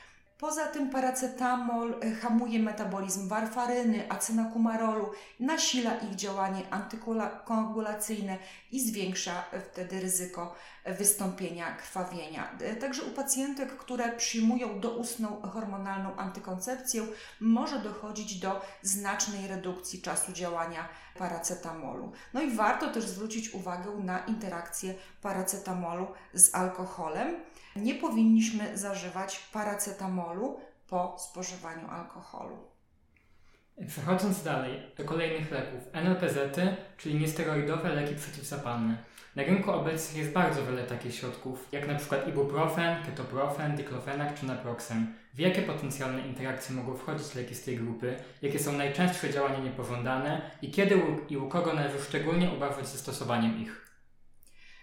Poza 0.43 0.67
tym 0.67 0.91
paracetamol 0.91 2.01
hamuje 2.23 2.59
metabolizm 2.59 3.29
warfaryny, 3.29 4.11
acynakumarolu, 4.11 5.11
nasila 5.41 5.95
ich 5.95 6.15
działanie 6.15 6.63
antykoagulacyjne 6.71 8.39
i 8.73 8.81
zwiększa 8.81 9.45
wtedy 9.71 10.01
ryzyko 10.01 10.55
wystąpienia 10.87 11.77
krwawienia. 11.77 12.59
Także 12.81 13.03
u 13.03 13.11
pacjentek, 13.11 13.77
które 13.77 14.17
przyjmują 14.17 14.81
doustną 14.81 15.43
hormonalną 15.43 16.17
antykoncepcję, 16.17 17.03
może 17.41 17.79
dochodzić 17.79 18.41
do 18.41 18.61
znacznej 18.83 19.49
redukcji 19.49 20.03
czasu 20.03 20.33
działania 20.33 20.89
paracetamolu. 21.19 22.13
No 22.35 22.43
i 22.43 22.51
warto 22.51 22.91
też 22.91 23.05
zwrócić 23.07 23.55
uwagę 23.55 23.91
na 23.91 24.19
interakcję 24.19 24.95
paracetamolu 25.21 26.07
z 26.35 26.55
alkoholem. 26.55 27.37
Nie 27.77 27.95
powinniśmy 27.95 28.79
zażywać 28.79 29.39
paracetamolu 29.53 30.61
po 30.89 31.17
spożywaniu 31.19 31.89
alkoholu. 31.91 32.57
Przechodząc 33.89 34.43
dalej 34.43 34.83
do 34.97 35.05
kolejnych 35.05 35.51
leków, 35.51 35.81
NLPZ, 35.93 36.39
czyli 36.97 37.15
niesteroidowe 37.15 37.89
leki 37.89 38.15
przeciwzapalne. 38.15 38.97
Na 39.37 39.43
rynku 39.43 39.71
obecnie 39.71 40.21
jest 40.21 40.33
bardzo 40.33 40.67
wiele 40.67 40.83
takich 40.83 41.15
środków, 41.15 41.69
jak 41.73 41.97
przykład 41.97 42.29
ibuprofen, 42.29 43.03
ketoprofen, 43.07 43.77
diklofenak 43.77 44.41
czy 44.41 44.47
naproxen. 44.47 45.15
W 45.35 45.39
jakie 45.39 45.63
potencjalne 45.63 46.27
interakcje 46.27 46.77
mogą 46.77 46.97
wchodzić 46.97 47.35
leki 47.35 47.55
z 47.55 47.65
tej 47.65 47.77
grupy, 47.77 48.17
jakie 48.43 48.59
są 48.59 48.73
najczęstsze 48.73 49.31
działania 49.31 49.59
niepożądane 49.59 50.51
i 50.63 50.71
kiedy 50.71 51.03
i 51.29 51.37
u 51.37 51.49
kogo 51.49 51.73
należy 51.73 52.05
szczególnie 52.05 52.51
obawiać 52.51 52.87
ze 52.87 52.99
stosowaniem 52.99 53.61
ich? 53.63 53.82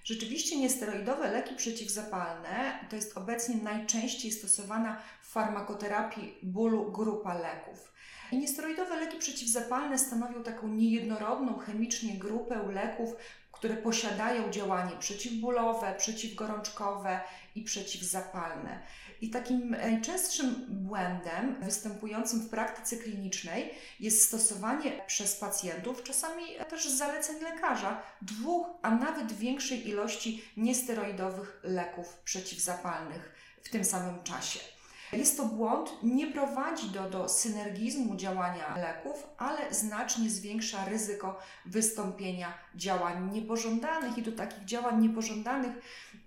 Rzeczywiście 0.10 0.58
niesteroidowe 0.58 1.32
leki 1.32 1.56
przeciwzapalne 1.56 2.80
to 2.90 2.96
jest 2.96 3.18
obecnie 3.18 3.56
najczęściej 3.56 4.32
stosowana 4.32 5.02
w 5.22 5.28
farmakoterapii 5.28 6.36
bólu 6.44 6.92
grupa 6.92 7.34
leków. 7.34 7.94
I 8.32 8.38
niesteroidowe 8.38 9.00
leki 9.00 9.18
przeciwzapalne 9.18 10.00
stanowią 10.00 10.44
taką 10.44 10.68
niejednorodną 10.68 11.58
chemicznie 11.58 12.14
grupę 12.14 12.72
leków, 12.74 13.16
które 13.60 13.78
posiadają 13.78 14.52
działanie 14.52 14.96
przeciwbólowe, 15.00 15.96
przeciwgorączkowe 15.98 17.22
i 17.56 17.62
przeciwzapalne. 17.62 18.84
I 19.22 19.30
takim 19.30 19.70
najczęstszym 19.70 20.66
błędem 20.70 21.56
występującym 21.62 22.40
w 22.40 22.50
praktyce 22.50 22.98
klinicznej 22.98 23.74
jest 24.00 24.28
stosowanie 24.28 25.02
przez 25.08 25.36
pacjentów, 25.36 26.04
czasami 26.04 26.44
też 26.70 26.90
z 26.90 26.98
zaleceń 26.98 27.42
lekarza, 27.42 28.02
dwóch, 28.22 28.68
a 28.82 28.90
nawet 28.96 29.32
większej 29.32 29.90
ilości 29.90 30.44
niesteroidowych 30.58 31.60
leków 31.64 32.18
przeciwzapalnych 32.18 33.32
w 33.64 33.70
tym 33.70 33.86
samym 33.86 34.24
czasie. 34.24 34.60
Jest 35.14 35.38
to 35.38 35.46
błąd, 35.46 35.90
nie 36.04 36.28
prowadzi 36.28 36.90
do, 36.90 37.10
do 37.10 37.30
synergizmu 37.30 38.16
działania 38.16 38.76
leków, 38.78 39.28
ale 39.38 39.74
znacznie 39.74 40.30
zwiększa 40.30 40.86
ryzyko 40.86 41.40
wystąpienia 41.66 42.54
działań 42.76 43.32
niepożądanych 43.32 44.18
i 44.18 44.22
do 44.22 44.32
takich 44.32 44.66
działań 44.66 45.02
niepożądanych 45.02 45.76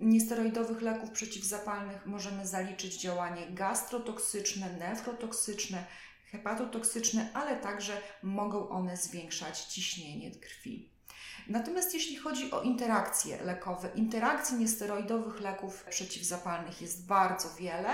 niesteroidowych 0.00 0.82
leków 0.82 1.10
przeciwzapalnych 1.10 2.06
możemy 2.06 2.46
zaliczyć 2.46 3.00
działanie 3.00 3.46
gastrotoksyczne, 3.50 4.76
nefrotoksyczne, 4.78 5.84
hepatotoksyczne, 6.24 7.30
ale 7.34 7.56
także 7.56 8.00
mogą 8.22 8.68
one 8.68 8.96
zwiększać 8.96 9.64
ciśnienie 9.64 10.30
krwi. 10.30 10.91
Natomiast 11.48 11.94
jeśli 11.94 12.16
chodzi 12.16 12.50
o 12.50 12.62
interakcje 12.62 13.42
lekowe, 13.42 13.88
interakcji 13.94 14.58
niesteroidowych 14.58 15.40
leków 15.40 15.84
przeciwzapalnych 15.84 16.82
jest 16.82 17.06
bardzo 17.06 17.48
wiele. 17.58 17.92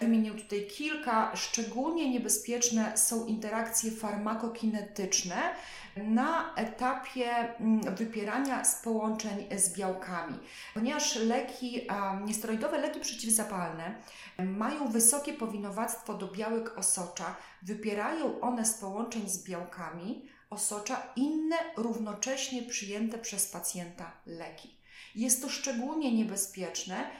Wymienię 0.00 0.30
tutaj 0.30 0.66
kilka. 0.66 1.36
Szczególnie 1.36 2.10
niebezpieczne 2.10 2.96
są 2.98 3.26
interakcje 3.26 3.90
farmakokinetyczne 3.90 5.54
na 5.96 6.54
etapie 6.54 7.58
mm, 7.60 7.94
wypierania 7.94 8.64
z 8.64 8.82
połączeń 8.82 9.46
z 9.56 9.76
białkami, 9.76 10.38
ponieważ 10.74 11.16
leki, 11.16 11.88
niesteroidowe 12.24 12.78
leki 12.78 13.00
przeciwzapalne 13.00 13.94
mają 14.38 14.88
wysokie 14.88 15.32
powinowactwo 15.32 16.14
do 16.14 16.28
białek 16.28 16.78
osocza, 16.78 17.36
wypierają 17.62 18.40
one 18.40 18.64
z 18.64 18.74
połączeń 18.74 19.28
z 19.28 19.44
białkami 19.44 20.28
osocza 20.52 21.12
inne 21.16 21.56
równocześnie 21.76 22.62
przyjęte 22.62 23.18
przez 23.18 23.46
pacjenta 23.46 24.12
leki. 24.26 24.76
Jest 25.14 25.42
to 25.42 25.48
szczególnie 25.48 26.12
niebezpieczne 26.12 27.10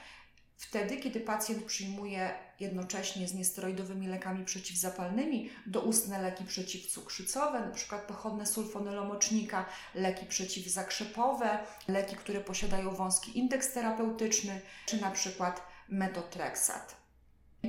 wtedy, 0.57 0.97
kiedy 0.97 1.19
pacjent 1.19 1.63
przyjmuje 1.63 2.33
jednocześnie 2.59 3.27
z 3.27 3.33
niesteroidowymi 3.33 4.07
lekami 4.07 4.45
przeciwzapalnymi 4.45 5.49
doustne 5.65 6.21
leki 6.21 6.43
przeciwcukrzycowe, 6.43 7.57
np. 7.57 7.99
pochodne 8.07 8.45
sulfonylomocznika, 8.45 9.65
leki 9.95 10.25
przeciwzakrzepowe, 10.25 11.59
leki, 11.87 12.15
które 12.15 12.41
posiadają 12.41 12.95
wąski 12.95 13.37
indeks 13.39 13.73
terapeutyczny, 13.73 14.61
czy 14.85 14.97
np. 14.97 15.53
metotreksat. 15.89 17.03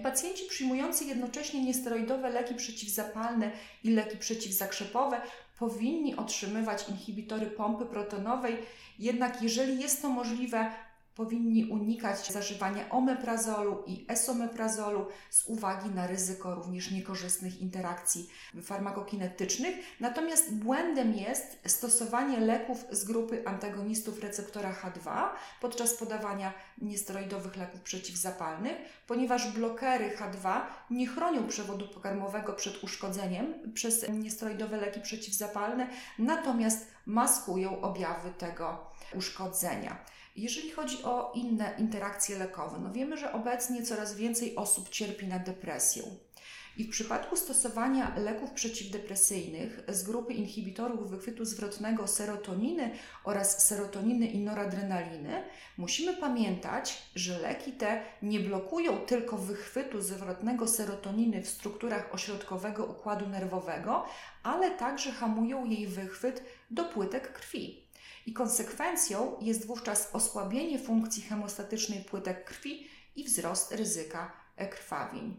Pacjenci 0.03 0.45
przyjmujący 0.49 1.05
jednocześnie 1.05 1.65
niesteroidowe 1.65 2.31
leki 2.31 2.55
przeciwzapalne 2.55 3.53
i 3.85 3.91
leki 3.91 4.17
przeciwzakrzepowe 4.17 5.21
powinni 5.59 6.17
otrzymywać 6.17 6.89
inhibitory 6.89 7.47
pompy 7.47 7.87
protonowej, 7.87 8.57
jednak 8.99 9.43
jeżeli 9.43 9.83
jest 9.83 10.03
to 10.03 10.09
możliwe, 10.09 10.71
powinni 11.15 11.65
unikać 11.65 12.33
zażywania 12.33 12.91
omeprazolu 12.91 13.83
i 13.87 14.07
esomeprazolu 14.09 15.07
z 15.31 15.47
uwagi 15.47 15.91
na 15.91 16.07
ryzyko 16.07 16.55
również 16.55 16.91
niekorzystnych 16.91 17.61
interakcji 17.61 18.29
farmakokinetycznych. 18.63 19.77
Natomiast 20.01 20.55
błędem 20.55 21.15
jest 21.15 21.59
stosowanie 21.67 22.41
leków 22.41 22.85
z 22.91 23.05
grupy 23.05 23.43
antagonistów 23.47 24.23
receptora 24.23 24.73
H2 24.73 25.29
podczas 25.61 25.95
podawania 25.95 26.53
niesteroidowych 26.79 27.57
leków 27.57 27.81
przeciwzapalnych, 27.81 28.77
ponieważ 29.07 29.53
blokery 29.53 30.17
H2 30.17 30.61
nie 30.91 31.07
chronią 31.07 31.49
przewodu 31.49 31.89
pokarmowego 31.89 32.53
przed 32.53 32.85
uszkodzeniem 32.85 33.73
przez 33.75 34.09
niesteroidowe 34.09 34.77
leki 34.77 35.01
przeciwzapalne, 35.01 35.89
natomiast 36.19 36.87
maskują 37.07 37.81
objawy 37.81 38.31
tego 38.31 38.91
uszkodzenia. 39.15 40.05
Jeżeli 40.37 40.71
chodzi 40.71 41.03
o 41.05 41.33
inne 41.35 41.75
interakcje 41.79 42.39
lekowe, 42.39 42.79
no 42.81 42.93
wiemy, 42.93 43.17
że 43.17 43.33
obecnie 43.33 43.83
coraz 43.83 44.15
więcej 44.15 44.57
osób 44.57 44.89
cierpi 44.89 45.27
na 45.27 45.39
depresję. 45.39 46.03
I 46.77 46.85
w 46.85 46.91
przypadku 46.91 47.37
stosowania 47.37 48.15
leków 48.17 48.51
przeciwdepresyjnych 48.51 49.81
z 49.89 50.03
grupy 50.03 50.33
inhibitorów 50.33 51.11
wychwytu 51.11 51.45
zwrotnego 51.45 52.07
serotoniny 52.07 52.91
oraz 53.25 53.67
serotoniny 53.67 54.27
i 54.27 54.39
noradrenaliny, 54.39 55.43
musimy 55.79 56.17
pamiętać, 56.17 57.03
że 57.15 57.39
leki 57.39 57.73
te 57.73 58.03
nie 58.23 58.41
blokują 58.41 58.97
tylko 58.99 59.37
wychwytu 59.37 60.03
zwrotnego 60.03 60.69
serotoniny 60.69 61.43
w 61.43 61.49
strukturach 61.49 62.15
ośrodkowego 62.15 62.85
układu 62.85 63.29
nerwowego, 63.29 64.05
ale 64.43 64.71
także 64.71 65.13
hamują 65.13 65.65
jej 65.65 65.87
wychwyt 65.87 66.43
do 66.71 66.85
płytek 66.85 67.33
krwi 67.33 67.84
i 68.27 68.33
konsekwencją 68.33 69.37
jest 69.41 69.67
wówczas 69.67 70.11
osłabienie 70.13 70.79
funkcji 70.79 71.23
hemostatycznej 71.23 72.05
płytek 72.05 72.45
krwi 72.45 72.89
i 73.17 73.25
wzrost 73.25 73.73
ryzyka 73.73 74.33
krwawień. 74.71 75.37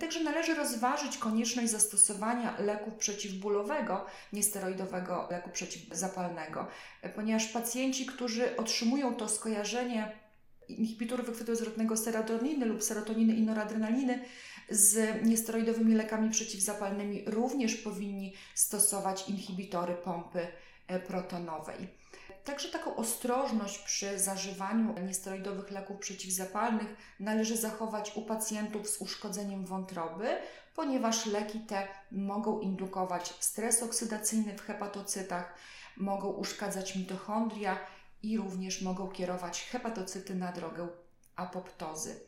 Także 0.00 0.24
należy 0.24 0.54
rozważyć 0.54 1.18
konieczność 1.18 1.70
zastosowania 1.70 2.56
leków 2.58 2.94
przeciwbólowego, 2.94 4.06
niesteroidowego 4.32 5.28
leku 5.30 5.50
przeciwzapalnego, 5.50 6.66
ponieważ 7.14 7.46
pacjenci, 7.46 8.06
którzy 8.06 8.56
otrzymują 8.56 9.14
to 9.14 9.28
skojarzenie 9.28 10.12
inhibitorów 10.68 11.26
wychwytu 11.26 11.54
zwrotnego 11.54 11.96
serotoniny 11.96 12.66
lub 12.66 12.82
serotoniny 12.82 13.34
i 13.34 13.42
noradrenaliny 13.42 14.24
z 14.70 15.22
niesteroidowymi 15.24 15.94
lekami 15.94 16.30
przeciwzapalnymi 16.30 17.24
również 17.26 17.76
powinni 17.76 18.34
stosować 18.54 19.28
inhibitory 19.28 19.94
pompy 19.94 20.46
protonowej. 21.06 21.88
Także 22.48 22.68
taką 22.68 22.96
ostrożność 22.96 23.78
przy 23.78 24.18
zażywaniu 24.18 24.94
niesteroidowych 25.06 25.70
leków 25.70 25.98
przeciwzapalnych 25.98 26.96
należy 27.20 27.56
zachować 27.56 28.16
u 28.16 28.22
pacjentów 28.22 28.90
z 28.90 29.00
uszkodzeniem 29.00 29.66
wątroby, 29.66 30.28
ponieważ 30.74 31.26
leki 31.26 31.60
te 31.60 31.88
mogą 32.12 32.60
indukować 32.60 33.34
stres 33.40 33.82
oksydacyjny 33.82 34.58
w 34.58 34.60
hepatocytach, 34.60 35.54
mogą 35.96 36.28
uszkadzać 36.28 36.96
mitochondria 36.96 37.78
i 38.22 38.38
również 38.38 38.82
mogą 38.82 39.08
kierować 39.08 39.62
hepatocyty 39.62 40.34
na 40.34 40.52
drogę 40.52 40.88
apoptozy. 41.36 42.20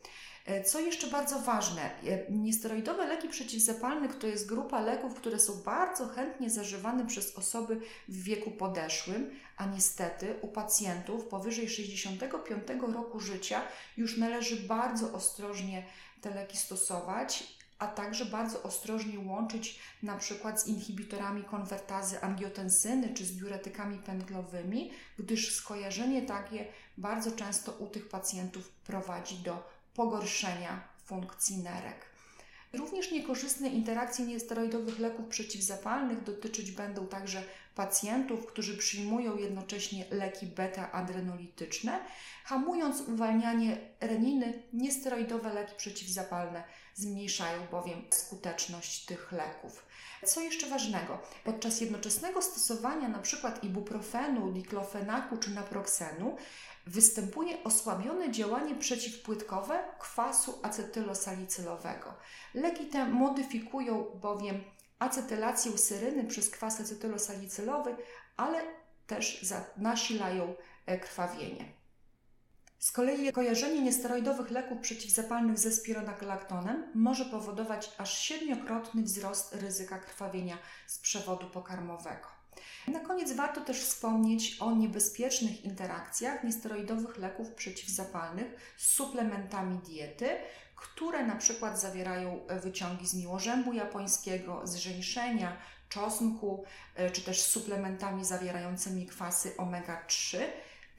E, 0.45 0.63
co 0.63 0.79
jeszcze 0.79 1.07
bardzo 1.07 1.39
ważne, 1.39 1.81
e, 1.81 2.31
niesteroidowe 2.31 3.07
leki 3.07 3.29
przeciwzapalne 3.29 4.09
to 4.09 4.27
jest 4.27 4.47
grupa 4.47 4.81
leków, 4.81 5.15
które 5.15 5.39
są 5.39 5.53
bardzo 5.53 6.07
chętnie 6.07 6.49
zażywane 6.49 7.07
przez 7.07 7.35
osoby 7.35 7.81
w 8.07 8.23
wieku 8.23 8.51
podeszłym, 8.51 9.29
a 9.57 9.65
niestety 9.65 10.35
u 10.41 10.47
pacjentów 10.47 11.25
powyżej 11.25 11.69
65 11.69 12.93
roku 12.93 13.19
życia 13.19 13.61
już 13.97 14.17
należy 14.17 14.55
bardzo 14.67 15.13
ostrożnie 15.13 15.85
te 16.21 16.29
leki 16.29 16.57
stosować, 16.57 17.43
a 17.79 17.87
także 17.87 18.25
bardzo 18.25 18.63
ostrożnie 18.63 19.19
łączyć 19.19 19.79
na 20.03 20.17
przykład 20.17 20.61
z 20.61 20.67
inhibitorami 20.67 21.43
konwertazy 21.43 22.21
angiotensyny 22.21 23.13
czy 23.13 23.25
z 23.25 23.37
diuretykami 23.37 23.97
pętlowymi, 23.97 24.91
gdyż 25.19 25.55
skojarzenie 25.55 26.21
takie 26.21 26.65
bardzo 26.97 27.31
często 27.31 27.71
u 27.71 27.87
tych 27.87 28.09
pacjentów 28.09 28.69
prowadzi 28.69 29.37
do 29.37 29.80
pogorszenia 29.93 30.83
funkcji 31.05 31.57
nerek. 31.57 32.11
Również 32.73 33.11
niekorzystne 33.11 33.69
interakcje 33.69 34.25
niesteroidowych 34.25 34.99
leków 34.99 35.27
przeciwzapalnych 35.27 36.23
dotyczyć 36.23 36.71
będą 36.71 37.07
także 37.07 37.43
pacjentów, 37.75 38.45
którzy 38.45 38.77
przyjmują 38.77 39.37
jednocześnie 39.37 40.05
leki 40.11 40.45
beta-adrenolityczne. 40.45 41.99
Hamując 42.43 43.01
uwalnianie 43.01 43.77
reniny, 43.99 44.63
niesteroidowe 44.73 45.53
leki 45.53 45.75
przeciwzapalne 45.77 46.63
zmniejszają 46.95 47.67
bowiem 47.71 48.01
skuteczność 48.09 49.05
tych 49.05 49.31
leków. 49.31 49.85
Co 50.25 50.41
jeszcze 50.41 50.67
ważnego? 50.67 51.19
Podczas 51.43 51.81
jednoczesnego 51.81 52.41
stosowania 52.41 53.07
np. 53.07 53.51
ibuprofenu, 53.63 54.51
diklofenaku 54.51 55.37
czy 55.37 55.51
naproxenu 55.51 56.37
występuje 56.87 57.63
osłabione 57.63 58.31
działanie 58.31 58.75
przeciwpłytkowe 58.75 59.83
kwasu 59.99 60.59
acetylosalicylowego. 60.63 62.13
Leki 62.53 62.85
te 62.85 63.05
modyfikują 63.05 64.05
bowiem 64.21 64.63
acetylację 64.99 65.77
syryny 65.77 66.23
przez 66.23 66.49
kwas 66.49 66.81
acetylosalicylowy, 66.81 67.95
ale 68.37 68.61
też 69.07 69.53
nasilają 69.77 70.55
e, 70.85 70.99
krwawienie. 70.99 71.81
Z 72.79 72.91
kolei 72.91 73.31
kojarzenie 73.31 73.81
niesteroidowych 73.81 74.51
leków 74.51 74.79
przeciwzapalnych 74.79 75.59
ze 75.59 75.71
spironolaktonem 75.71 76.91
może 76.95 77.25
powodować 77.25 77.91
aż 77.97 78.17
siedmiokrotny 78.17 79.03
wzrost 79.03 79.55
ryzyka 79.55 79.99
krwawienia 79.99 80.57
z 80.87 80.99
przewodu 80.99 81.49
pokarmowego. 81.49 82.40
Na 82.87 82.99
koniec 82.99 83.33
warto 83.33 83.61
też 83.61 83.81
wspomnieć 83.81 84.57
o 84.59 84.75
niebezpiecznych 84.75 85.65
interakcjach 85.65 86.43
niesteroidowych 86.43 87.17
leków 87.17 87.51
przeciwzapalnych 87.51 88.75
z 88.77 88.87
suplementami 88.87 89.79
diety, 89.79 90.29
które 90.75 91.25
na 91.25 91.35
przykład 91.35 91.79
zawierają 91.79 92.39
wyciągi 92.63 93.07
z 93.07 93.13
miłożębu 93.13 93.73
japońskiego, 93.73 94.67
z 94.67 94.75
żeńszenia, 94.75 95.57
czosnku, 95.89 96.63
e, 96.95 97.11
czy 97.11 97.21
też 97.21 97.41
suplementami 97.41 98.25
zawierającymi 98.25 99.05
kwasy 99.05 99.51
omega-3 99.57 100.37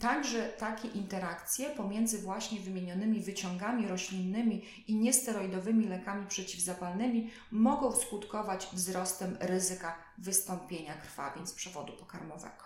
Także 0.03 0.49
takie 0.49 0.89
interakcje 0.89 1.71
pomiędzy 1.71 2.19
właśnie 2.19 2.61
wymienionymi 2.61 3.21
wyciągami 3.21 3.89
roślinnymi 3.89 4.65
i 4.87 4.95
niesteroidowymi 4.95 5.89
lekami 5.89 6.27
przeciwzapalnymi 6.27 7.31
mogą 7.51 7.93
skutkować 7.93 8.69
wzrostem 8.73 9.37
ryzyka 9.41 10.02
wystąpienia 10.19 10.95
krwawień 10.95 11.47
z 11.47 11.53
przewodu 11.53 11.93
pokarmowego. 11.93 12.65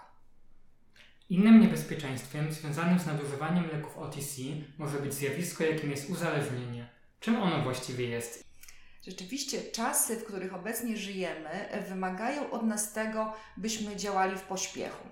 Innym 1.30 1.60
niebezpieczeństwem 1.60 2.52
związanym 2.52 2.98
z 2.98 3.06
nadużywaniem 3.06 3.68
leków 3.72 3.98
OTC 3.98 4.42
może 4.78 4.98
być 4.98 5.14
zjawisko, 5.14 5.64
jakim 5.64 5.90
jest 5.90 6.10
uzależnienie. 6.10 6.88
Czym 7.20 7.42
ono 7.42 7.62
właściwie 7.62 8.08
jest? 8.08 8.44
Rzeczywiście 9.06 9.62
czasy, 9.62 10.16
w 10.16 10.24
których 10.24 10.54
obecnie 10.54 10.96
żyjemy, 10.96 11.68
wymagają 11.88 12.50
od 12.50 12.62
nas 12.62 12.92
tego, 12.92 13.32
byśmy 13.56 13.96
działali 13.96 14.36
w 14.36 14.42
pośpiechu 14.42 15.08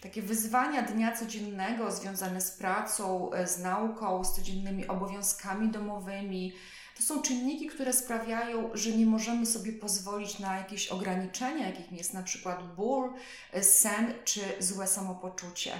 takie 0.00 0.22
wyzwania 0.22 0.82
dnia 0.82 1.16
codziennego 1.16 1.90
związane 1.92 2.40
z 2.40 2.50
pracą, 2.50 3.30
z 3.44 3.58
nauką, 3.58 4.24
z 4.24 4.36
codziennymi 4.36 4.86
obowiązkami 4.86 5.68
domowymi, 5.68 6.52
to 6.96 7.02
są 7.02 7.22
czynniki, 7.22 7.66
które 7.66 7.92
sprawiają, 7.92 8.70
że 8.74 8.90
nie 8.90 9.06
możemy 9.06 9.46
sobie 9.46 9.72
pozwolić 9.72 10.38
na 10.38 10.56
jakieś 10.56 10.88
ograniczenia, 10.88 11.66
jakim 11.66 11.96
jest 11.96 12.14
na 12.14 12.22
przykład 12.22 12.74
ból, 12.74 13.12
e, 13.52 13.62
sen 13.62 14.14
czy 14.24 14.40
złe 14.58 14.86
samopoczucie. 14.86 15.72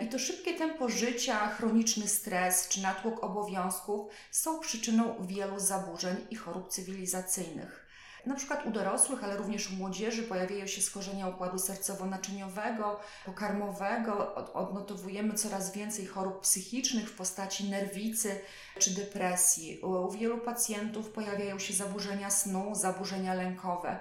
I 0.00 0.08
to 0.08 0.18
szybkie 0.18 0.54
tempo 0.54 0.88
życia, 0.88 1.48
chroniczny 1.48 2.08
stres 2.08 2.68
czy 2.68 2.82
natłok 2.82 3.24
obowiązków 3.24 4.10
są 4.30 4.60
przyczyną 4.60 5.26
wielu 5.26 5.60
zaburzeń 5.60 6.16
i 6.30 6.36
chorób 6.36 6.68
cywilizacyjnych. 6.68 7.81
Na 8.26 8.34
przykład 8.34 8.66
u 8.66 8.70
dorosłych, 8.70 9.24
ale 9.24 9.36
również 9.36 9.70
u 9.70 9.74
młodzieży 9.74 10.22
pojawiają 10.22 10.66
się 10.66 10.82
schorzenia 10.82 11.28
układu 11.28 11.56
sercowo-naczyniowego, 11.56 12.96
pokarmowego. 13.26 14.34
Odnotowujemy 14.54 15.34
coraz 15.34 15.72
więcej 15.72 16.06
chorób 16.06 16.40
psychicznych 16.40 17.10
w 17.10 17.16
postaci 17.16 17.70
nerwicy 17.70 18.40
czy 18.78 18.94
depresji. 18.94 19.80
U 19.80 20.10
wielu 20.10 20.38
pacjentów 20.38 21.10
pojawiają 21.10 21.58
się 21.58 21.74
zaburzenia 21.74 22.30
snu, 22.30 22.74
zaburzenia 22.74 23.34
lękowe. 23.34 23.98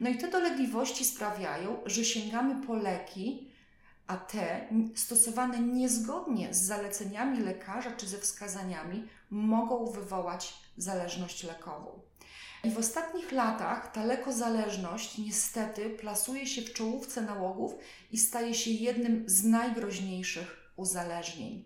No 0.00 0.10
i 0.10 0.18
te 0.18 0.28
dolegliwości 0.30 1.04
sprawiają, 1.04 1.80
że 1.86 2.04
sięgamy 2.04 2.66
po 2.66 2.74
leki, 2.74 3.50
a 4.06 4.16
te 4.16 4.68
stosowane 4.94 5.58
niezgodnie 5.58 6.54
z 6.54 6.62
zaleceniami 6.62 7.40
lekarza 7.40 7.90
czy 7.90 8.06
ze 8.06 8.18
wskazaniami 8.18 9.08
mogą 9.30 9.86
wywołać 9.86 10.54
zależność 10.76 11.44
lekową. 11.44 12.00
I 12.64 12.70
w 12.70 12.78
ostatnich 12.78 13.32
latach 13.32 13.92
ta 13.92 14.04
lekozależność 14.04 15.18
niestety 15.18 15.90
plasuje 15.90 16.46
się 16.46 16.62
w 16.62 16.72
czołówce 16.72 17.22
nałogów 17.22 17.74
i 18.12 18.18
staje 18.18 18.54
się 18.54 18.70
jednym 18.70 19.24
z 19.26 19.44
najgroźniejszych 19.44 20.72
uzależnień. 20.76 21.64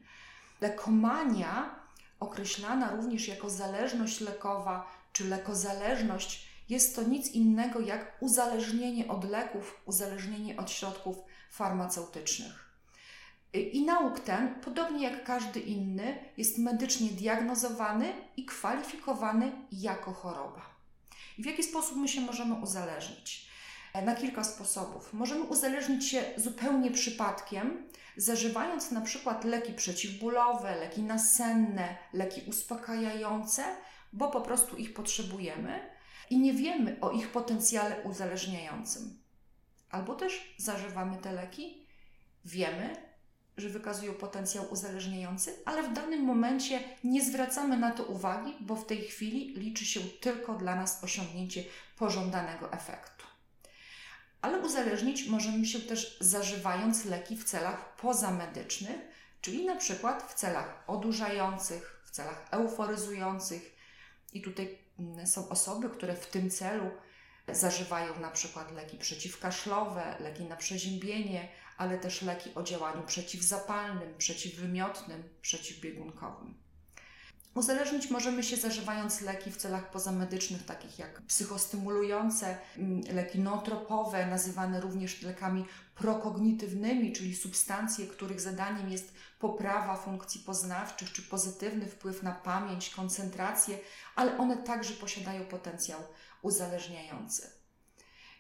Lekomania, 0.61 1.81
określana 2.21 2.91
również 2.97 3.29
jako 3.29 3.51
zależność 3.51 4.21
lekowa 4.21 4.87
czy 5.13 5.29
lekozależność, 5.29 6.49
jest 6.69 6.97
to 6.97 7.03
nic 7.03 7.31
innego 7.31 7.81
jak 7.81 8.17
uzależnienie 8.21 9.09
od 9.09 9.31
leków, 9.31 9.81
uzależnienie 9.87 10.57
od 10.57 10.71
środków 10.71 11.17
farmaceutycznych. 11.51 12.69
I 13.53 13.85
nauk 13.85 14.21
ten, 14.21 14.61
podobnie 14.61 15.03
jak 15.03 15.25
każdy 15.25 15.61
inny, 15.61 16.19
jest 16.37 16.59
medycznie 16.59 17.09
diagnozowany 17.09 18.13
i 18.37 18.45
kwalifikowany 18.45 19.53
jako 19.73 20.13
choroba. 20.13 20.78
W 21.39 21.47
jaki 21.47 21.63
sposób 21.63 21.97
my 21.97 22.09
się 22.09 22.21
możemy 22.21 22.55
uzależnić? 22.55 23.49
E, 23.93 24.03
na 24.03 24.15
kilka 24.15 24.45
sposobów. 24.45 25.13
Możemy 25.13 25.45
uzależnić 25.45 26.09
się 26.09 26.25
zupełnie 26.37 26.91
przypadkiem, 26.91 27.89
zażywając 28.17 28.91
na 28.91 29.01
przykład 29.01 29.45
leki 29.45 29.73
przeciwbólowe, 29.73 30.77
leki 30.77 31.03
nasenne, 31.03 31.97
leki 32.13 32.43
uspokajające, 32.49 33.65
bo 34.13 34.31
po 34.31 34.41
prostu 34.41 34.77
ich 34.77 34.95
potrzebujemy 34.95 35.91
i 36.31 36.39
nie 36.39 36.53
wiemy 36.53 36.97
o 37.01 37.11
ich 37.11 37.29
potencjale 37.29 38.03
uzależniającym. 38.03 39.19
Albo 39.91 40.15
też 40.15 40.55
zażywamy 40.59 41.17
te 41.17 41.33
leki, 41.33 41.87
wiemy, 42.45 43.08
że 43.59 43.69
wykazują 43.69 44.15
potencjał 44.15 44.73
uzależniający, 44.73 45.57
ale 45.65 45.83
w 45.83 45.93
danym 45.93 46.23
momencie 46.23 46.81
nie 47.05 47.25
zwracamy 47.25 47.77
na 47.77 47.91
to 47.91 48.05
uwagi, 48.05 48.57
bo 48.61 48.77
w 48.77 48.87
tej 48.87 49.03
chwili 49.03 49.55
liczy 49.55 49.85
się 49.85 50.01
tylko 50.01 50.55
dla 50.55 50.77
nas 50.77 51.05
osiągnięcie 51.05 51.65
pożądanego 51.97 52.73
efektu. 52.73 53.27
Ale 54.43 54.59
uzależnić 54.59 55.29
możemy 55.29 55.67
się 55.67 55.81
też 55.81 56.19
zażywając 56.21 57.05
leki 57.05 57.37
w 57.37 57.45
celach 57.45 57.97
pozamedycznych, 57.97 58.97
czyli 59.41 59.67
na 59.67 59.77
przykład 59.77 60.23
w 60.23 60.35
celach 60.35 60.85
odurzających, 60.87 62.03
w 62.05 62.11
celach 62.11 62.49
euforyzujących. 62.51 63.77
I 64.33 64.43
tutaj 64.43 64.79
mm, 64.99 65.27
są 65.27 65.49
osoby, 65.49 65.91
które 65.91 66.15
w 66.15 66.27
tym 66.27 66.51
celu 66.51 66.91
zażywają 67.49 68.21
na 68.21 68.31
przykład 68.31 68.73
leki 68.73 68.99
przeciwkaszlowe, 68.99 70.17
leki 70.21 70.45
na 70.45 70.57
przeziębienie, 70.57 71.49
ale 71.79 71.99
też 71.99 72.23
leki 72.23 72.51
o 72.55 72.63
działaniu 72.63 73.03
przeciwzapalnym, 73.03 74.15
przeciwwymiotnym, 74.19 75.23
przeciwbiegunkowym. 75.43 76.55
Uzależnić 77.55 78.11
możemy 78.11 78.43
się 78.43 78.57
zażywając 78.57 79.21
leki 79.21 79.51
w 79.51 79.57
celach 79.57 79.91
pozamedycznych, 79.91 80.65
takich 80.65 80.99
jak 80.99 81.23
psychostymulujące, 81.23 82.59
mm, 82.77 83.01
leki 83.15 83.39
nootropowe, 83.41 84.27
nazywane 84.27 84.81
również 84.81 85.23
lekami 85.23 85.65
prokognitywnymi, 85.95 87.13
czyli 87.13 87.37
substancje, 87.37 88.07
których 88.07 88.41
zadaniem 88.41 88.91
jest 88.91 89.13
poprawa 89.39 89.97
funkcji 89.97 90.41
poznawczych 90.41 91.13
czy 91.13 91.23
pozytywny 91.23 91.87
wpływ 91.87 92.23
na 92.23 92.33
pamięć, 92.33 92.91
koncentrację, 92.91 93.79
ale 94.17 94.39
one 94.39 94.57
także 94.57 94.95
posiadają 94.95 95.45
potencjał 95.45 96.01
uzależniający. 96.43 97.58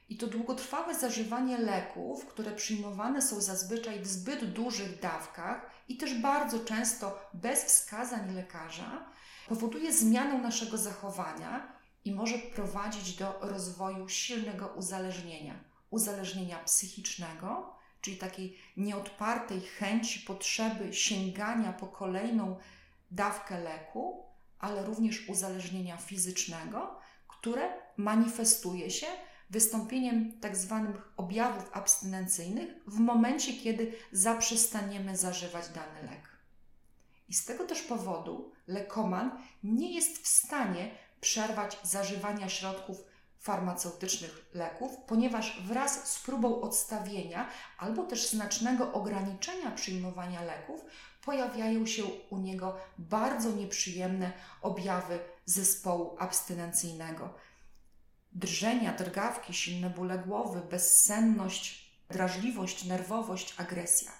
I 0.08 0.16
to 0.16 0.26
długotrwałe 0.26 0.94
zażywanie 0.94 1.58
leków, 1.58 2.26
które 2.26 2.52
przyjmowane 2.52 3.22
są 3.22 3.40
zazwyczaj 3.40 4.00
w 4.00 4.06
zbyt 4.06 4.52
dużych 4.52 5.00
dawkach 5.00 5.70
i 5.88 5.96
też 5.96 6.14
bardzo 6.14 6.60
często 6.60 7.18
bez 7.34 7.64
wskazań 7.64 8.34
lekarza, 8.34 9.10
powoduje 9.48 9.92
zmianę 9.92 10.38
naszego 10.38 10.78
zachowania 10.78 11.72
i 12.04 12.14
może 12.14 12.38
prowadzić 12.38 13.16
do 13.16 13.38
rozwoju 13.40 14.08
silnego 14.08 14.66
uzależnienia. 14.66 15.54
Uzależnienia 15.90 16.58
psychicznego, 16.58 17.74
czyli 18.00 18.16
takiej 18.16 18.58
nieodpartej 18.76 19.60
chęci, 19.60 20.20
potrzeby 20.20 20.94
sięgania 20.94 21.72
po 21.72 21.86
kolejną 21.86 22.56
dawkę 23.10 23.60
leku, 23.60 24.26
ale 24.58 24.84
również 24.84 25.28
uzależnienia 25.28 25.96
fizycznego, 25.96 26.98
które 27.28 27.72
manifestuje 27.96 28.90
się 28.90 29.06
wystąpieniem 29.50 30.40
tak 30.40 30.56
zwanych 30.56 31.12
objawów 31.16 31.70
abstynencyjnych 31.72 32.68
w 32.86 32.98
momencie, 32.98 33.52
kiedy 33.52 33.92
zaprzestaniemy 34.12 35.16
zażywać 35.16 35.68
dany 35.68 36.02
lek. 36.02 36.38
I 37.28 37.34
z 37.34 37.44
tego 37.44 37.64
też 37.64 37.82
powodu 37.82 38.52
lekoman 38.66 39.42
nie 39.62 39.94
jest 39.94 40.22
w 40.22 40.28
stanie 40.28 40.90
przerwać 41.20 41.78
zażywania 41.82 42.48
środków 42.48 43.04
farmaceutycznych 43.38 44.44
leków, 44.54 44.96
ponieważ 45.06 45.62
wraz 45.66 46.12
z 46.12 46.18
próbą 46.18 46.60
odstawienia 46.60 47.48
albo 47.78 48.04
też 48.04 48.30
znacznego 48.30 48.92
ograniczenia 48.92 49.70
przyjmowania 49.70 50.42
leków 50.42 50.84
pojawiają 51.24 51.86
się 51.86 52.04
u 52.30 52.38
niego 52.38 52.76
bardzo 52.98 53.52
nieprzyjemne 53.52 54.32
objawy 54.62 55.18
zespołu 55.44 56.16
abstynencyjnego 56.18 57.34
drżenia, 58.38 58.92
drgawki, 58.92 59.54
silne 59.54 59.90
bóle 59.90 60.18
głowy, 60.18 60.62
bezsenność, 60.70 61.90
drażliwość, 62.10 62.84
nerwowość, 62.84 63.54
agresja. 63.56 64.12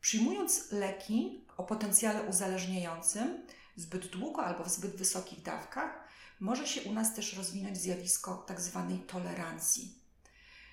Przyjmując 0.00 0.72
leki 0.72 1.44
o 1.56 1.64
potencjale 1.64 2.22
uzależniającym 2.22 3.46
zbyt 3.76 4.06
długo 4.06 4.44
albo 4.44 4.64
w 4.64 4.68
zbyt 4.68 4.96
wysokich 4.96 5.42
dawkach, 5.42 6.08
może 6.40 6.66
się 6.66 6.82
u 6.82 6.92
nas 6.92 7.14
też 7.14 7.36
rozwinąć 7.36 7.78
zjawisko 7.78 8.44
tzw. 8.48 8.86
Tak 8.90 9.06
tolerancji. 9.12 9.94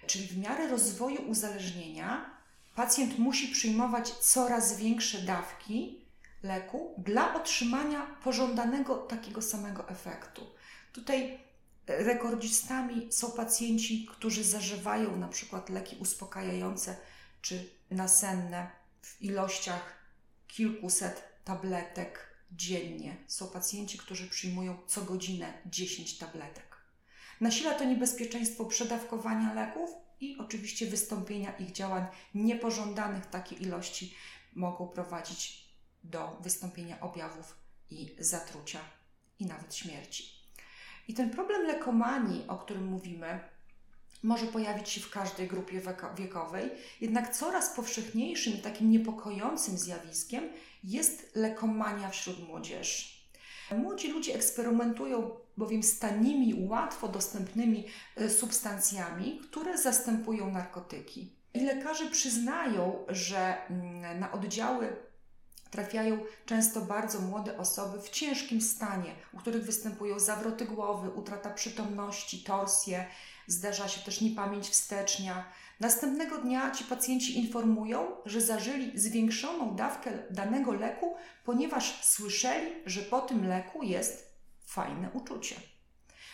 Czyli 0.08 0.28
w 0.28 0.38
miarę 0.38 0.68
rozwoju 0.68 1.30
uzależnienia 1.30 2.40
pacjent 2.76 3.20
musi 3.20 3.48
przyjmować 3.48 4.12
coraz 4.12 4.78
większe 4.78 5.22
dawki 5.22 6.06
leku 6.44 6.94
dla 6.98 7.36
otrzymania 7.36 8.02
pożądanego 8.24 8.96
takiego 8.98 9.42
samego 9.42 9.90
efektu. 9.90 10.42
Tutaj 10.94 11.45
Rekordzistami 11.88 13.08
są 13.12 13.32
pacjenci, 13.32 14.06
którzy 14.12 14.44
zażywają 14.44 15.18
na 15.18 15.28
przykład 15.28 15.70
leki 15.70 15.96
uspokajające 16.00 16.98
czy 17.42 17.70
nasenne 17.92 18.72
w 19.02 19.22
ilościach 19.22 19.96
kilkuset 20.48 21.24
tabletek 21.44 22.36
dziennie. 22.52 23.18
Są 23.28 23.48
pacjenci, 23.48 23.98
którzy 23.98 24.30
przyjmują 24.30 24.78
co 24.88 25.02
godzinę 25.02 25.54
10 25.66 26.18
tabletek. 26.18 26.78
Nasila 27.42 27.74
to 27.74 27.84
niebezpieczeństwo 27.84 28.66
przedawkowania 28.66 29.54
leków 29.54 29.90
i 30.20 30.38
oczywiście 30.40 30.86
wystąpienia 30.86 31.58
ich 31.58 31.72
działań 31.72 32.06
niepożądanych. 32.34 33.26
Takie 33.26 33.56
ilości 33.56 34.16
mogą 34.54 34.88
prowadzić 34.88 35.70
do 36.04 36.38
wystąpienia 36.42 37.00
objawów 37.00 37.58
i 37.90 38.16
zatrucia 38.20 38.80
i 39.40 39.46
nawet 39.46 39.76
śmierci. 39.76 40.35
I 41.08 41.14
ten 41.14 41.30
problem 41.30 41.68
lekomanii, 41.68 42.46
o 42.48 42.58
którym 42.58 42.86
mówimy, 42.86 43.40
może 44.24 44.46
pojawić 44.46 44.90
się 44.90 45.02
w 45.02 45.10
każdej 45.10 45.48
grupie 45.48 45.82
wiekowej, 46.18 46.70
jednak 47.02 47.36
coraz 47.36 47.70
powszechniejszym 47.70 48.54
i 48.54 48.58
takim 48.58 48.92
niepokojącym 48.92 49.78
zjawiskiem 49.78 50.50
jest 50.84 51.36
lekomania 51.36 52.10
wśród 52.10 52.48
młodzieży. 52.48 53.16
Młodzi 53.72 54.12
ludzie 54.12 54.36
eksperymentują 54.36 55.32
bowiem 55.58 55.84
z 55.84 56.00
tanimi, 56.00 56.68
łatwo 56.68 57.08
dostępnymi 57.08 57.86
e, 58.16 58.30
substancjami, 58.30 59.40
które 59.40 59.78
zastępują 59.78 60.52
narkotyki. 60.52 61.32
I 61.54 61.60
lekarze 61.60 62.06
przyznają, 62.10 63.06
że 63.10 63.68
mm, 63.70 64.20
na 64.20 64.32
oddziały 64.32 64.96
trafiają 65.76 66.20
często 66.46 66.82
bardzo 66.82 67.20
młode 67.20 67.58
osoby 67.58 68.02
w 68.02 68.10
ciężkim 68.10 68.62
stanie, 68.62 69.16
u 69.34 69.38
których 69.38 69.66
występują 69.66 70.20
zawroty 70.20 70.66
głowy, 70.66 71.10
utrata 71.10 71.50
przytomności, 71.50 72.44
torsje, 72.44 73.06
zdarza 73.48 73.88
się 73.88 74.02
też 74.02 74.22
niepamięć 74.22 74.70
wstecznia. 74.70 75.46
Następnego 75.80 76.38
dnia 76.38 76.72
ci 76.72 76.84
pacjenci 76.84 77.40
informują, 77.40 78.12
że 78.26 78.42
zażyli 78.42 79.00
zwiększoną 79.00 79.76
dawkę 79.76 80.12
danego 80.30 80.74
leku, 80.74 81.16
ponieważ 81.44 82.06
słyszeli, 82.06 82.72
że 82.86 83.02
po 83.02 83.22
tym 83.22 83.48
leku 83.48 83.84
jest 83.84 84.36
fajne 84.66 85.10
uczucie. 85.14 85.56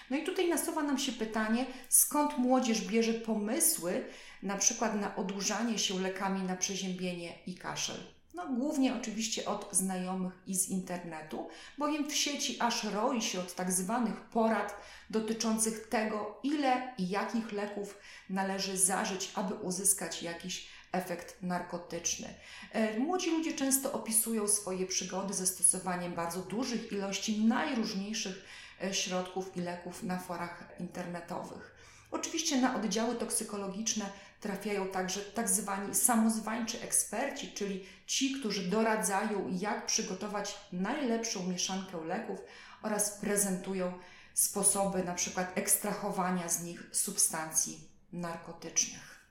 No 0.09 0.17
i 0.17 0.23
tutaj 0.23 0.49
nasuwa 0.49 0.83
nam 0.83 0.97
się 0.97 1.11
pytanie, 1.11 1.65
skąd 1.89 2.37
młodzież 2.37 2.87
bierze 2.87 3.13
pomysły, 3.13 4.05
na 4.43 4.57
przykład 4.57 4.95
na 4.95 5.15
odurzanie 5.15 5.79
się 5.79 5.99
lekami 5.99 6.43
na 6.43 6.55
przeziębienie 6.55 7.33
i 7.47 7.55
kaszel. 7.55 8.20
No, 8.41 8.55
głównie 8.55 8.95
oczywiście 8.95 9.45
od 9.45 9.69
znajomych 9.71 10.33
i 10.47 10.55
z 10.55 10.69
internetu, 10.69 11.47
bowiem 11.77 12.09
w 12.09 12.15
sieci 12.15 12.57
aż 12.59 12.83
roi 12.83 13.21
się 13.21 13.39
od 13.39 13.55
tak 13.55 13.71
zwanych 13.71 14.21
porad 14.21 14.75
dotyczących 15.09 15.87
tego, 15.87 16.39
ile 16.43 16.93
i 16.97 17.09
jakich 17.09 17.51
leków 17.51 17.97
należy 18.29 18.77
zażyć, 18.77 19.31
aby 19.35 19.53
uzyskać 19.53 20.23
jakiś 20.23 20.67
efekt 20.91 21.41
narkotyczny. 21.41 22.33
E, 22.71 22.99
młodzi 22.99 23.31
ludzie 23.31 23.53
często 23.53 23.93
opisują 23.93 24.47
swoje 24.47 24.87
przygody 24.87 25.33
ze 25.33 25.47
stosowaniem 25.47 26.13
bardzo 26.13 26.41
dużych 26.41 26.91
ilości 26.91 27.45
najróżniejszych 27.45 28.45
e, 28.83 28.93
środków 28.93 29.57
i 29.57 29.61
leków 29.61 30.03
na 30.03 30.19
forach 30.19 30.73
internetowych. 30.79 31.75
Oczywiście 32.11 32.61
na 32.61 32.75
oddziały 32.75 33.15
toksykologiczne 33.15 34.05
trafiają 34.41 34.87
także 34.87 35.19
tak 35.19 35.49
zwani 35.49 35.95
samozwańczy 35.95 36.81
eksperci, 36.81 37.51
czyli 37.51 37.85
ci, 38.05 38.39
którzy 38.39 38.63
doradzają, 38.63 39.57
jak 39.59 39.85
przygotować 39.85 40.57
najlepszą 40.71 41.47
mieszankę 41.47 42.05
leków 42.05 42.39
oraz 42.81 43.11
prezentują 43.11 43.93
sposoby 44.33 45.03
na 45.03 45.13
przykład 45.13 45.57
ekstrahowania 45.57 46.49
z 46.49 46.63
nich 46.63 46.83
substancji 46.91 47.87
narkotycznych. 48.13 49.25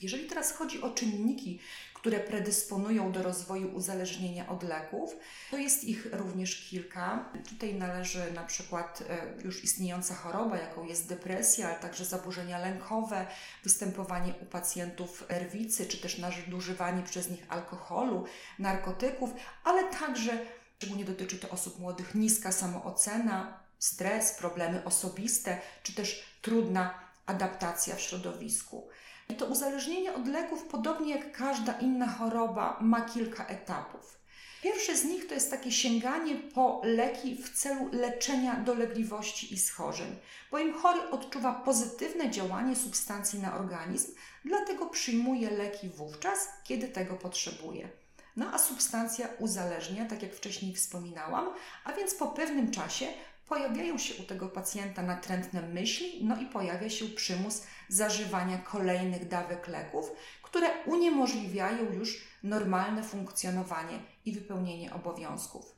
Jeżeli 0.00 0.26
teraz 0.26 0.52
chodzi 0.52 0.82
o 0.82 0.90
czynniki, 0.90 1.60
które 2.06 2.20
predysponują 2.20 3.12
do 3.12 3.22
rozwoju 3.22 3.74
uzależnienia 3.74 4.48
od 4.48 4.62
leków. 4.62 5.16
To 5.50 5.56
jest 5.56 5.84
ich 5.84 6.06
również 6.12 6.68
kilka. 6.70 7.32
Tutaj 7.48 7.74
należy 7.74 8.32
na 8.32 8.44
przykład 8.44 9.02
e, 9.08 9.42
już 9.44 9.64
istniejąca 9.64 10.14
choroba, 10.14 10.56
jaką 10.56 10.84
jest 10.84 11.08
depresja, 11.08 11.68
ale 11.68 11.78
także 11.78 12.04
zaburzenia 12.04 12.58
lękowe, 12.58 13.26
występowanie 13.64 14.34
u 14.42 14.44
pacjentów 14.44 15.24
erwicy, 15.28 15.86
czy 15.86 15.98
też 15.98 16.18
nadużywanie 16.18 17.02
przez 17.02 17.30
nich 17.30 17.46
alkoholu, 17.48 18.24
narkotyków, 18.58 19.30
ale 19.64 19.84
także, 19.84 20.38
szczególnie 20.78 21.04
dotyczy 21.04 21.38
to 21.38 21.48
osób 21.48 21.78
młodych, 21.78 22.14
niska 22.14 22.52
samoocena, 22.52 23.60
stres, 23.78 24.32
problemy 24.32 24.84
osobiste, 24.84 25.58
czy 25.82 25.94
też 25.94 26.38
trudna 26.42 26.98
adaptacja 27.26 27.96
w 27.96 28.00
środowisku. 28.00 28.88
I 29.28 29.34
to 29.34 29.46
uzależnienie 29.46 30.14
od 30.14 30.28
leków, 30.28 30.64
podobnie 30.64 31.14
jak 31.14 31.32
każda 31.32 31.72
inna 31.72 32.08
choroba, 32.08 32.78
ma 32.80 33.00
kilka 33.00 33.46
etapów. 33.46 34.16
Pierwszy 34.62 34.96
z 34.96 35.04
nich 35.04 35.26
to 35.26 35.34
jest 35.34 35.50
takie 35.50 35.72
sięganie 35.72 36.34
po 36.34 36.80
leki 36.84 37.36
w 37.42 37.50
celu 37.50 37.88
leczenia 37.92 38.54
dolegliwości 38.54 39.54
i 39.54 39.58
schorzeń, 39.58 40.16
bowiem 40.50 40.74
chory 40.74 41.10
odczuwa 41.10 41.52
pozytywne 41.52 42.30
działanie 42.30 42.76
substancji 42.76 43.38
na 43.38 43.54
organizm, 43.58 44.14
dlatego 44.44 44.86
przyjmuje 44.86 45.50
leki 45.50 45.88
wówczas, 45.88 46.48
kiedy 46.64 46.88
tego 46.88 47.14
potrzebuje. 47.14 47.88
No 48.36 48.46
a 48.52 48.58
substancja 48.58 49.28
uzależnia, 49.38 50.04
tak 50.04 50.22
jak 50.22 50.34
wcześniej 50.34 50.74
wspominałam, 50.74 51.48
a 51.84 51.92
więc 51.92 52.14
po 52.14 52.26
pewnym 52.26 52.70
czasie 52.70 53.06
pojawiają 53.48 53.98
się 53.98 54.22
u 54.22 54.26
tego 54.26 54.48
pacjenta 54.48 55.02
natrętne 55.02 55.62
myśli, 55.62 56.24
no 56.24 56.40
i 56.40 56.46
pojawia 56.46 56.90
się 56.90 57.04
przymus 57.04 57.62
zażywania 57.88 58.58
kolejnych 58.58 59.28
dawek 59.28 59.68
leków, 59.68 60.10
które 60.42 60.84
uniemożliwiają 60.84 61.92
już 61.92 62.24
normalne 62.42 63.02
funkcjonowanie 63.02 63.98
i 64.24 64.32
wypełnienie 64.32 64.94
obowiązków. 64.94 65.76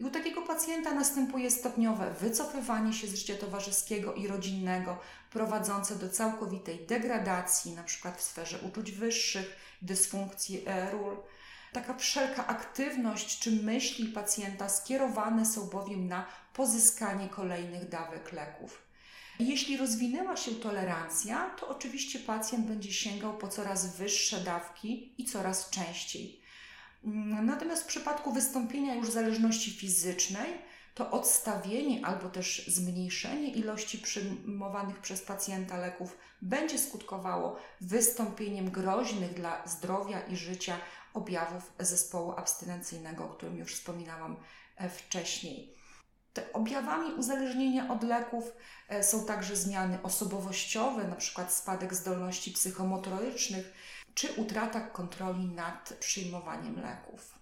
I 0.00 0.04
u 0.04 0.10
takiego 0.10 0.42
pacjenta 0.42 0.94
następuje 0.94 1.50
stopniowe 1.50 2.14
wycofywanie 2.20 2.92
się 2.92 3.06
z 3.06 3.14
życia 3.14 3.34
towarzyskiego 3.34 4.14
i 4.14 4.26
rodzinnego, 4.26 4.98
prowadzące 5.30 5.96
do 5.96 6.08
całkowitej 6.08 6.86
degradacji, 6.86 7.72
np. 7.72 8.12
w 8.16 8.22
sferze 8.22 8.58
uczuć 8.58 8.92
wyższych, 8.92 9.56
dysfunkcji 9.82 10.64
e, 10.66 10.90
ról. 10.90 11.16
Taka 11.72 11.94
wszelka 11.94 12.46
aktywność 12.46 13.38
czy 13.38 13.50
myśli 13.50 14.08
pacjenta 14.08 14.68
skierowane 14.68 15.46
są 15.46 15.66
bowiem 15.70 16.06
na 16.06 16.26
pozyskanie 16.52 17.28
kolejnych 17.28 17.88
dawek 17.88 18.32
leków. 18.32 18.82
Jeśli 19.38 19.76
rozwinęła 19.76 20.36
się 20.36 20.50
tolerancja, 20.50 21.50
to 21.50 21.68
oczywiście 21.68 22.18
pacjent 22.18 22.66
będzie 22.66 22.92
sięgał 22.92 23.38
po 23.38 23.48
coraz 23.48 23.96
wyższe 23.96 24.40
dawki 24.40 25.14
i 25.18 25.24
coraz 25.24 25.70
częściej. 25.70 26.40
Natomiast 27.42 27.82
w 27.82 27.86
przypadku 27.86 28.32
wystąpienia 28.32 28.94
już 28.94 29.10
zależności 29.10 29.70
fizycznej, 29.70 30.58
to 30.94 31.10
odstawienie 31.10 32.06
albo 32.06 32.28
też 32.28 32.68
zmniejszenie 32.68 33.52
ilości 33.52 33.98
przyjmowanych 33.98 34.98
przez 34.98 35.22
pacjenta 35.22 35.76
leków 35.76 36.18
będzie 36.42 36.78
skutkowało 36.78 37.56
wystąpieniem 37.80 38.70
groźnych 38.70 39.34
dla 39.34 39.66
zdrowia 39.66 40.20
i 40.20 40.36
życia 40.36 40.76
objawów 41.14 41.72
zespołu 41.78 42.32
abstynencyjnego, 42.32 43.24
o 43.24 43.28
którym 43.28 43.56
już 43.56 43.74
wspominałam 43.74 44.36
e, 44.76 44.88
wcześniej. 44.88 45.74
Te 46.32 46.52
objawami 46.52 47.14
uzależnienia 47.14 47.88
od 47.88 48.02
leków 48.02 48.52
e, 48.88 49.04
są 49.04 49.26
także 49.26 49.56
zmiany 49.56 50.02
osobowościowe, 50.02 51.02
np. 51.02 51.46
spadek 51.48 51.94
zdolności 51.94 52.50
psychomotorycznych 52.50 53.72
czy 54.14 54.32
utrata 54.32 54.80
kontroli 54.80 55.46
nad 55.46 55.96
przyjmowaniem 56.00 56.80
leków. 56.80 57.38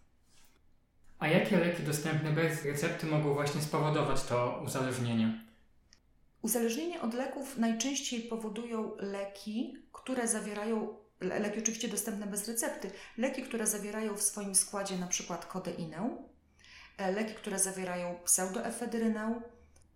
A 1.19 1.29
jakie 1.29 1.59
leki 1.59 1.83
dostępne 1.83 2.33
bez 2.33 2.65
recepty 2.65 3.07
mogą 3.07 3.35
właśnie 3.35 3.63
spowodować 3.63 4.23
to 4.23 4.63
uzależnienie? 4.65 5.45
Uzależnienie 6.43 7.01
od 7.01 7.15
leków 7.15 7.59
najczęściej 7.59 8.23
powodują 8.23 8.97
leki, 8.99 9.77
które 9.93 10.29
zawierają 10.29 10.97
leki 11.21 11.59
oczywiście 11.59 11.89
dostępne 11.89 12.27
bez 12.27 12.49
recepty, 12.49 12.91
leki, 13.19 13.43
które 13.43 13.67
zawierają 13.67 14.17
w 14.17 14.23
swoim 14.23 14.55
składzie 14.55 14.97
na 14.99 15.07
przykład 15.07 15.47
kodeinę, 15.47 16.19
leki, 17.09 17.35
które 17.35 17.59
zawierają 17.59 18.15
pseudoefedrynę, 18.25 19.41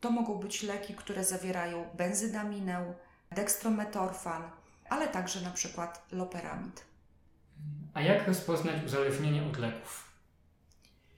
to 0.01 0.11
mogą 0.11 0.35
być 0.35 0.62
leki, 0.62 0.95
które 0.95 1.25
zawierają 1.25 1.88
benzydaminę, 1.95 2.95
dextrometorfan, 3.33 4.51
ale 4.88 5.09
także 5.09 5.40
na 5.40 5.51
przykład 5.51 6.07
loperamid. 6.12 6.85
A 7.95 8.01
jak 8.01 8.29
rozpoznać 8.29 8.85
uzależnienie 8.87 9.43
od 9.47 9.59
leków? 9.59 10.11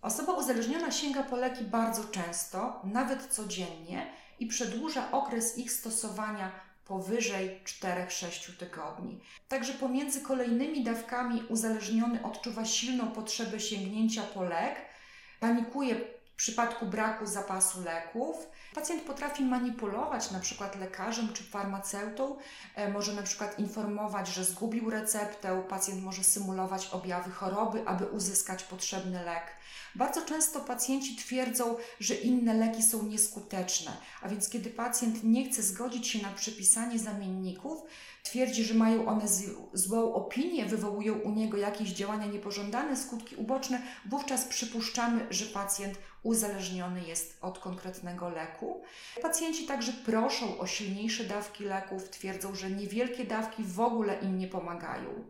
Osoba 0.03 0.33
uzależniona 0.33 0.91
sięga 0.91 1.23
po 1.23 1.37
leki 1.37 1.65
bardzo 1.65 2.05
często, 2.05 2.81
nawet 2.85 3.27
codziennie 3.27 4.07
i 4.39 4.47
przedłuża 4.47 5.11
okres 5.13 5.59
ich 5.59 5.73
stosowania 5.73 6.53
powyżej 6.85 7.61
4-6 7.65 8.57
tygodni. 8.57 9.21
Także 9.49 9.73
pomiędzy 9.73 10.21
kolejnymi 10.21 10.85
dawkami 10.85 11.43
uzależniony 11.49 12.23
odczuwa 12.23 12.65
silną 12.65 13.11
potrzebę 13.11 13.61
sięgnięcia 13.61 14.23
po 14.23 14.43
lek, 14.43 14.77
panikuje 15.41 16.16
w 16.37 16.39
przypadku 16.39 16.87
braku 16.87 17.27
zapasu 17.27 17.83
leków. 17.83 18.37
Pacjent 18.75 19.03
potrafi 19.03 19.45
manipulować 19.45 20.31
na 20.31 20.41
przykład 20.41 20.81
lekarzem 20.81 21.33
czy 21.33 21.45
farmaceutą, 21.45 22.37
e, 22.75 22.93
może 22.93 23.13
na 23.13 23.23
przykład 23.23 23.59
informować, 23.59 24.29
że 24.29 24.45
zgubił 24.45 24.91
receptę, 24.91 25.63
pacjent 25.69 26.03
może 26.03 26.25
symulować 26.25 26.87
objawy 26.87 27.31
choroby, 27.31 27.89
aby 27.89 28.07
uzyskać 28.07 28.65
potrzebny 28.65 29.25
lek. 29.25 29.43
Bardzo 29.95 30.23
często 30.23 30.61
pacjenci 30.61 31.17
twierdzą, 31.17 31.77
że 32.01 32.15
inne 32.15 32.55
leki 32.55 32.83
są 32.83 33.03
nieskuteczne, 33.03 33.97
a 34.23 34.29
więc 34.29 34.49
kiedy 34.49 34.71
pacjent 34.71 35.25
nie 35.25 35.51
chce 35.51 35.63
zgodzić 35.63 36.09
się 36.09 36.23
na 36.23 36.29
przepisanie 36.29 36.99
zamienników, 36.99 37.83
twierdzi, 38.23 38.65
że 38.65 38.75
mają 38.75 39.07
one 39.07 39.25
złą 39.73 40.15
opinię, 40.15 40.67
wywołują 40.67 41.15
u 41.15 41.31
niego 41.31 41.57
jakieś 41.57 41.89
działania 41.89 42.27
niepożądane, 42.27 42.97
skutki 42.97 43.37
uboczne, 43.37 43.83
wówczas 44.07 44.45
przypuszczamy, 44.45 45.27
że 45.31 45.47
pacjent 45.47 45.99
uzależniony 46.27 47.03
jest 47.05 47.39
od 47.41 47.59
konkretnego 47.59 48.29
leku. 48.29 48.83
Pacjenci 49.23 49.67
także 49.67 49.93
proszą 49.93 50.59
o 50.59 50.67
silniejsze 50.67 51.25
dawki 51.25 51.65
leków, 51.65 52.09
twierdzą, 52.09 52.55
że 52.55 52.71
niewielkie 52.71 53.25
dawki 53.25 53.65
w 53.65 53.81
ogóle 53.81 54.19
im 54.21 54.39
nie 54.39 54.49
pomagają. 54.49 55.25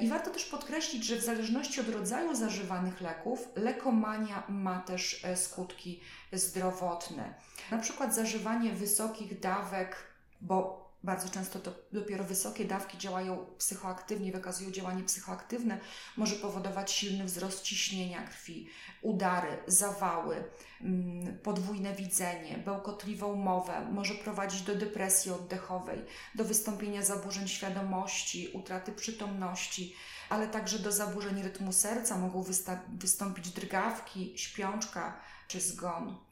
I 0.00 0.08
warto 0.08 0.30
też 0.30 0.44
podkreślić, 0.44 1.04
że 1.04 1.16
w 1.16 1.24
zależności 1.24 1.80
od 1.80 1.88
rodzaju 1.88 2.34
zażywanych 2.34 3.00
leków, 3.00 3.48
lekomania 3.56 4.42
ma 4.48 4.80
też 4.80 5.24
e, 5.24 5.36
skutki 5.36 6.00
zdrowotne. 6.32 7.34
Na 7.70 7.78
przykład 7.78 8.14
zażywanie 8.14 8.72
wysokich 8.72 9.40
dawek, 9.40 9.96
bo 10.40 10.83
bardzo 11.04 11.28
często 11.28 11.60
to 11.60 11.74
dopiero 11.92 12.24
wysokie 12.24 12.64
dawki 12.64 12.98
działają 12.98 13.46
psychoaktywnie, 13.58 14.32
wykazują 14.32 14.70
działanie 14.70 15.02
psychoaktywne, 15.02 15.80
może 16.16 16.36
powodować 16.36 16.92
silny 16.92 17.24
wzrost 17.24 17.62
ciśnienia 17.62 18.26
krwi, 18.26 18.68
udary, 19.02 19.58
zawały, 19.66 20.44
mm, 20.80 21.38
podwójne 21.38 21.94
widzenie, 21.94 22.58
bełkotliwą 22.58 23.36
mowę, 23.36 23.88
może 23.92 24.14
prowadzić 24.14 24.62
do 24.62 24.74
depresji 24.74 25.30
oddechowej, 25.30 26.04
do 26.34 26.44
wystąpienia 26.44 27.02
zaburzeń 27.02 27.48
świadomości, 27.48 28.50
utraty 28.54 28.92
przytomności, 28.92 29.94
ale 30.28 30.48
także 30.48 30.78
do 30.78 30.92
zaburzeń 30.92 31.42
rytmu 31.42 31.72
serca, 31.72 32.18
mogą 32.18 32.44
wystąpić 32.88 33.50
drgawki, 33.50 34.38
śpiączka 34.38 35.20
czy 35.48 35.60
zgon. 35.60 36.23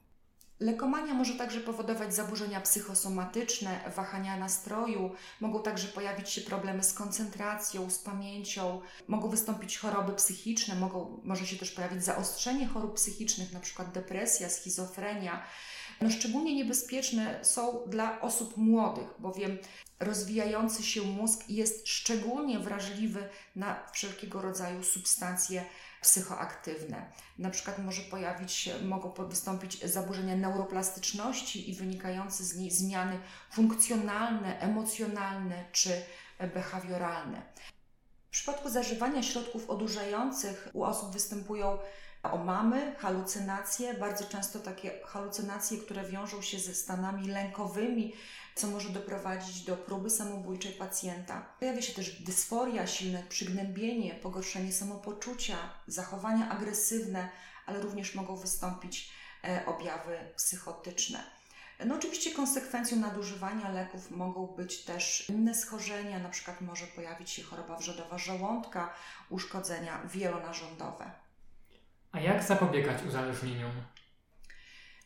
Lekomania 0.63 1.15
może 1.15 1.35
także 1.35 1.61
powodować 1.61 2.15
zaburzenia 2.15 2.61
psychosomatyczne, 2.61 3.81
wahania 3.97 4.37
nastroju, 4.37 5.11
mogą 5.41 5.63
także 5.63 5.89
pojawić 5.89 6.31
się 6.31 6.41
problemy 6.41 6.83
z 6.83 6.95
koncentracją, 6.95 7.91
z 7.91 7.99
pamięcią, 7.99 8.81
mogą 9.09 9.29
wystąpić 9.29 9.79
choroby 9.79 10.13
psychiczne, 10.13 10.75
mogą, 10.75 11.21
może 11.25 11.47
się 11.47 11.57
też 11.57 11.71
pojawić 11.71 12.05
zaostrzenie 12.05 12.67
chorób 12.67 12.95
psychicznych, 12.95 13.51
np. 13.53 13.85
depresja, 13.95 14.49
schizofrenia. 14.49 15.43
No, 16.01 16.11
szczególnie 16.11 16.55
niebezpieczne 16.55 17.45
są 17.45 17.83
dla 17.87 18.21
osób 18.21 18.57
młodych, 18.57 19.09
bowiem 19.19 19.59
rozwijający 20.01 20.83
się 20.83 21.03
mózg 21.03 21.49
jest 21.49 21.89
szczególnie 21.89 22.59
wrażliwy 22.59 23.29
na 23.57 23.87
wszelkiego 23.93 24.43
rodzaju 24.43 24.85
substancje 24.85 25.65
psychoaktywne. 26.03 27.13
Na 27.39 27.51
przykład 27.51 27.79
może 27.79 28.03
pojawić 28.03 28.53
się, 28.53 28.79
mogą 28.79 29.29
wystąpić 29.29 29.85
zaburzenia 29.85 30.37
neuroplastyczności 30.37 31.71
i 31.71 31.75
wynikające 31.75 32.45
z 32.45 32.57
niej 32.57 32.71
zmiany 32.71 33.19
funkcjonalne, 33.51 34.61
emocjonalne 34.61 35.65
czy 35.73 36.03
behawioralny. 36.55 37.43
W 38.29 38.31
przypadku 38.31 38.69
zażywania 38.71 39.23
środków 39.23 39.71
odurzających 39.71 40.69
u 40.73 40.85
osób 40.85 41.13
występują 41.13 41.79
omamy, 42.23 42.95
halucynacje, 42.99 43.95
bardzo 43.95 44.25
często 44.25 44.59
takie 44.59 45.01
halucynacje, 45.05 45.79
które 45.79 46.05
wiążą 46.05 46.43
się 46.43 46.59
ze 46.59 46.75
stanami 46.75 47.29
lękowymi, 47.29 48.15
co 48.55 48.67
może 48.67 48.89
doprowadzić 48.89 49.61
do 49.65 49.77
próby 49.77 50.11
samobójczej 50.11 50.73
pacjenta. 50.73 51.47
Pojawia 51.59 51.83
się 51.83 51.93
też 51.93 52.23
dysforia, 52.23 52.87
silne 52.87 53.23
przygnębienie, 53.29 54.15
pogorszenie 54.15 54.73
samopoczucia, 54.73 55.57
zachowania 55.87 56.51
agresywne, 56.51 57.29
ale 57.67 57.81
również 57.81 58.15
mogą 58.15 58.37
wystąpić 58.37 59.13
e, 59.45 59.67
objawy 59.67 60.19
psychotyczne. 60.37 61.25
No 61.85 61.95
oczywiście 61.95 62.31
konsekwencją 62.31 62.99
nadużywania 62.99 63.69
leków 63.69 64.11
mogą 64.11 64.47
być 64.47 64.85
też 64.85 65.29
inne 65.29 65.55
schorzenia, 65.55 66.19
na 66.19 66.29
przykład 66.29 66.61
może 66.61 66.87
pojawić 66.87 67.31
się 67.31 67.43
choroba 67.43 67.77
wrzodowa 67.77 68.19
żołądka, 68.19 68.95
uszkodzenia 69.31 70.03
wielonarządowe. 70.05 71.22
A 72.13 72.21
jak 72.21 72.43
zapobiegać 72.43 73.03
uzależnieniom? 73.09 73.73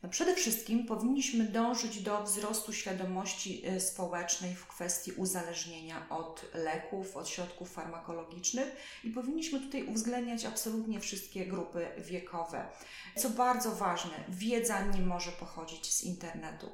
No 0.03 0.09
przede 0.09 0.35
wszystkim 0.35 0.87
powinniśmy 0.87 1.45
dążyć 1.45 2.03
do 2.03 2.23
wzrostu 2.23 2.73
świadomości 2.73 3.69
y, 3.69 3.81
społecznej 3.81 4.55
w 4.55 4.67
kwestii 4.67 5.13
uzależnienia 5.13 6.09
od 6.09 6.45
leków, 6.55 7.17
od 7.17 7.29
środków 7.29 7.73
farmakologicznych 7.73 8.77
i 9.05 9.11
powinniśmy 9.11 9.61
tutaj 9.61 9.83
uwzględniać 9.85 10.45
absolutnie 10.45 11.01
wszystkie 11.01 11.47
grupy 11.47 11.87
wiekowe. 11.99 12.67
Co 13.17 13.31
bardzo 13.31 13.73
ważne, 13.73 14.25
wiedza 14.29 14.81
nie 14.81 15.01
może 15.01 15.33
pochodzić 15.33 15.95
z 15.95 16.05
internetu. 16.05 16.71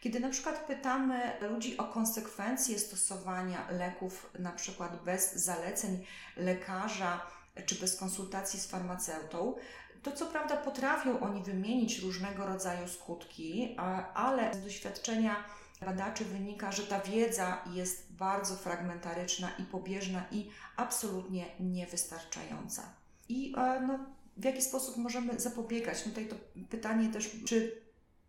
Kiedy 0.00 0.20
na 0.20 0.28
przykład 0.28 0.66
pytamy 0.66 1.32
ludzi 1.40 1.76
o 1.76 1.84
konsekwencje 1.84 2.78
stosowania 2.78 3.70
leków, 3.70 4.30
na 4.38 4.52
przykład 4.52 5.04
bez 5.04 5.34
zaleceń 5.34 6.04
lekarza 6.36 7.35
czy 7.66 7.74
bez 7.74 7.96
konsultacji 7.96 8.60
z 8.60 8.66
farmaceutą, 8.66 9.54
to 10.02 10.12
co 10.12 10.26
prawda 10.26 10.56
potrafią 10.56 11.20
oni 11.20 11.42
wymienić 11.42 11.98
różnego 11.98 12.46
rodzaju 12.46 12.88
skutki, 12.88 13.76
ale 14.14 14.54
z 14.54 14.62
doświadczenia 14.62 15.44
badaczy 15.80 16.24
wynika, 16.24 16.72
że 16.72 16.82
ta 16.82 17.00
wiedza 17.00 17.64
jest 17.72 18.12
bardzo 18.12 18.56
fragmentaryczna 18.56 19.50
i 19.58 19.62
pobieżna 19.62 20.24
i 20.30 20.50
absolutnie 20.76 21.46
niewystarczająca. 21.60 22.82
I 23.28 23.54
e, 23.56 23.80
no, 23.80 23.98
w 24.36 24.44
jaki 24.44 24.62
sposób 24.62 24.96
możemy 24.96 25.40
zapobiegać? 25.40 26.06
No 26.06 26.10
tutaj 26.10 26.28
to 26.28 26.36
pytanie 26.70 27.08
też, 27.08 27.30
czy 27.46 27.85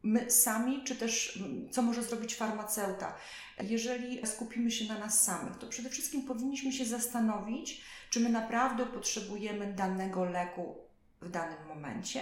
my 0.08 0.32
sami, 0.32 0.84
czy 0.84 0.96
też 0.96 1.40
co 1.72 1.82
może 1.82 2.04
zrobić 2.04 2.36
farmaceuta. 2.36 3.16
Jeżeli 3.64 4.28
skupimy 4.28 4.72
się 4.72 4.94
na 4.94 5.00
nas 5.00 5.24
samych, 5.24 5.58
to 5.58 5.68
przede 5.68 5.90
wszystkim 5.90 6.22
powinniśmy 6.22 6.74
się 6.74 6.86
zastanowić, 6.86 7.82
czy 8.10 8.20
my 8.20 8.30
naprawdę 8.30 8.86
potrzebujemy 8.86 9.74
danego 9.74 10.26
leku 10.26 10.76
w 11.22 11.30
danym 11.30 11.68
momencie. 11.68 12.22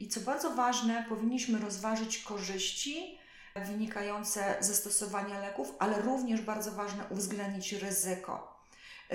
I 0.00 0.08
co 0.08 0.20
bardzo 0.20 0.50
ważne, 0.50 1.06
powinniśmy 1.08 1.58
rozważyć 1.58 2.18
korzyści 2.18 3.18
wynikające 3.56 4.56
ze 4.60 4.74
stosowania 4.74 5.40
leków, 5.40 5.74
ale 5.78 6.02
również 6.02 6.40
bardzo 6.40 6.72
ważne 6.72 7.04
uwzględnić 7.10 7.72
ryzyko. 7.72 8.62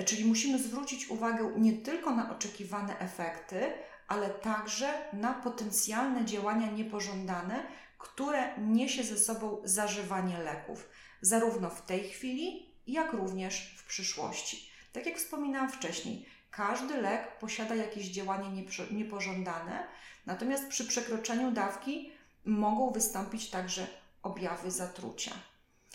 Czyli 0.04 0.24
musimy 0.24 0.58
zwrócić 0.58 1.10
uwagę 1.10 1.52
nie 1.56 1.72
tylko 1.72 2.10
na 2.14 2.30
oczekiwane 2.30 2.98
efekty, 2.98 3.72
ale 4.08 4.30
także 4.30 4.88
na 5.12 5.34
potencjalne 5.34 6.24
działania 6.24 6.70
niepożądane, 6.70 7.66
które 7.98 8.58
niesie 8.58 9.04
ze 9.04 9.18
sobą 9.18 9.60
zażywanie 9.64 10.38
leków, 10.38 10.88
zarówno 11.20 11.70
w 11.70 11.82
tej 11.82 12.08
chwili, 12.08 12.74
jak 12.86 13.12
również 13.12 13.74
w 13.78 13.86
przyszłości. 13.86 14.70
Tak 14.92 15.06
jak 15.06 15.18
wspominałam 15.18 15.72
wcześniej, 15.72 16.26
każdy 16.50 17.00
lek 17.00 17.38
posiada 17.38 17.74
jakieś 17.74 18.06
działanie 18.06 18.64
niepożądane, 18.90 19.88
natomiast 20.26 20.68
przy 20.68 20.84
przekroczeniu 20.84 21.50
dawki 21.50 22.12
mogą 22.44 22.90
wystąpić 22.90 23.50
także 23.50 23.86
objawy 24.22 24.70
zatrucia. 24.70 25.32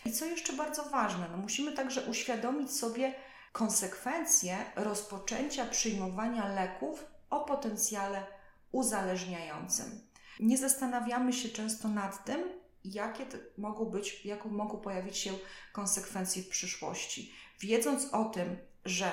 I 0.05 0.11
co 0.11 0.25
jeszcze 0.25 0.53
bardzo 0.53 0.83
ważne, 0.83 1.27
no 1.31 1.37
musimy 1.37 1.71
także 1.71 2.01
uświadomić 2.01 2.71
sobie 2.71 3.13
konsekwencje 3.51 4.57
rozpoczęcia 4.75 5.65
przyjmowania 5.65 6.47
leków 6.47 7.05
o 7.29 7.39
potencjale 7.39 8.25
uzależniającym. 8.71 10.12
Nie 10.43 10.57
zastanawiamy 10.57 11.33
się 11.33 11.49
często 11.49 11.87
nad 11.87 12.25
tym, 12.25 12.43
jakie 12.85 13.25
mogą 13.57 13.85
być, 13.85 14.25
jaką 14.25 14.49
mogą 14.49 14.77
pojawić 14.77 15.17
się 15.17 15.33
konsekwencje 15.73 16.43
w 16.43 16.49
przyszłości. 16.49 17.33
Wiedząc 17.59 18.13
o 18.13 18.25
tym, 18.25 18.57
że 18.85 19.11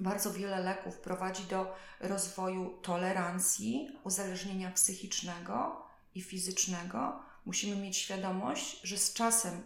bardzo 0.00 0.32
wiele 0.32 0.60
leków 0.60 0.98
prowadzi 0.98 1.42
do 1.42 1.76
rozwoju 2.00 2.78
tolerancji, 2.82 3.98
uzależnienia 4.04 4.70
psychicznego 4.70 5.86
i 6.14 6.22
fizycznego. 6.22 7.20
Musimy 7.44 7.76
mieć 7.76 7.96
świadomość, 7.96 8.80
że 8.82 8.98
z 8.98 9.12
czasem 9.12 9.64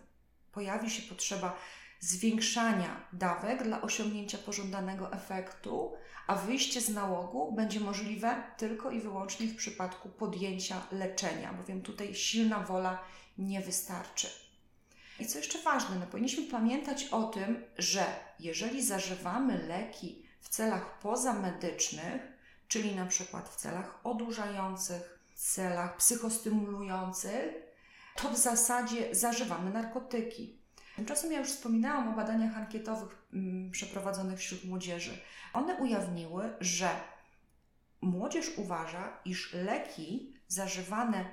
pojawi 0.53 0.91
się 0.91 1.03
potrzeba 1.03 1.57
zwiększania 2.01 3.09
dawek 3.13 3.63
dla 3.63 3.83
osiągnięcia 3.83 4.39
pożądanego 4.39 5.13
efektu, 5.13 5.93
a 6.29 6.35
wyjście 6.35 6.81
z 6.81 6.89
nałogu 6.89 7.53
będzie 7.53 7.81
możliwe 7.81 8.43
tylko 8.57 8.91
i 8.91 9.01
wyłącznie 9.01 9.47
w 9.47 9.57
przypadku 9.57 10.09
podjęcia 10.09 10.83
leczenia, 10.93 11.53
bowiem 11.53 11.83
tutaj 11.83 12.15
silna 12.15 12.61
wola 12.61 12.99
nie 13.39 13.61
wystarczy. 13.61 14.29
I 15.21 15.27
co 15.27 15.39
jeszcze 15.39 15.63
ważne, 15.63 15.97
no 15.99 16.07
powinniśmy 16.07 16.47
pamiętać 16.47 17.05
o 17.05 17.23
tym, 17.23 17.65
że 17.79 18.05
jeżeli 18.41 18.85
zażywamy 18.85 19.67
leki 19.67 20.23
w 20.41 20.49
celach 20.49 20.99
pozamedycznych, 20.99 22.23
czyli 22.69 22.97
na 22.97 23.07
przykład 23.07 23.49
w 23.49 23.57
celach 23.57 24.01
odurzających, 24.05 25.19
celach 25.35 25.97
psychostymulujących, 25.97 27.55
to 28.17 28.31
w 28.31 28.37
zasadzie 28.37 29.15
zażywamy 29.15 29.71
narkotyki. 29.71 30.58
Tymczasem 30.99 31.33
ja 31.33 31.39
już 31.39 31.49
wspominałam 31.49 32.09
o 32.09 32.17
badaniach 32.17 32.57
ankietowych 32.57 33.27
mm, 33.33 33.71
przeprowadzonych 33.71 34.39
wśród 34.39 34.65
młodzieży. 34.65 35.19
One 35.53 35.75
ujawniły, 35.77 36.53
że 36.61 36.89
młodzież 38.01 38.51
uważa, 38.57 39.13
iż 39.25 39.53
leki 39.53 40.33
zażywane 40.49 41.25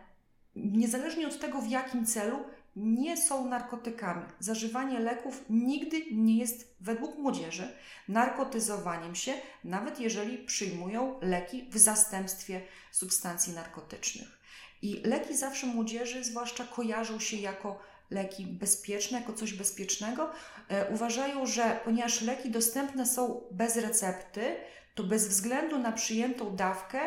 niezależnie 0.55 1.27
od 1.27 1.39
tego, 1.39 1.61
w 1.61 1.69
jakim 1.69 2.05
celu, 2.05 2.39
nie 2.75 3.17
są 3.17 3.49
narkotykami. 3.49 4.25
Zażywanie 4.39 4.99
leków 4.99 5.45
nigdy 5.49 6.05
nie 6.11 6.37
jest, 6.37 6.75
według 6.81 7.17
młodzieży, 7.17 7.75
narkotyzowaniem 8.07 9.15
się, 9.15 9.33
nawet 9.63 9.99
jeżeli 9.99 10.37
przyjmują 10.37 11.19
leki 11.21 11.67
w 11.71 11.77
zastępstwie 11.77 12.61
substancji 12.91 13.53
narkotycznych. 13.53 14.39
I 14.81 15.01
leki 15.03 15.37
zawsze 15.37 15.67
młodzieży, 15.67 16.23
zwłaszcza 16.23 16.63
kojarzą 16.63 17.19
się 17.19 17.37
jako 17.37 17.94
leki 18.09 18.45
bezpieczne, 18.45 19.19
jako 19.19 19.33
coś 19.33 19.53
bezpiecznego. 19.53 20.29
E, 20.69 20.89
uważają, 20.89 21.45
że 21.45 21.79
ponieważ 21.85 22.21
leki 22.21 22.51
dostępne 22.51 23.05
są 23.05 23.41
bez 23.51 23.77
recepty, 23.77 24.55
to 24.95 25.03
bez 25.03 25.27
względu 25.27 25.77
na 25.77 25.91
przyjętą 25.91 26.55
dawkę 26.55 26.99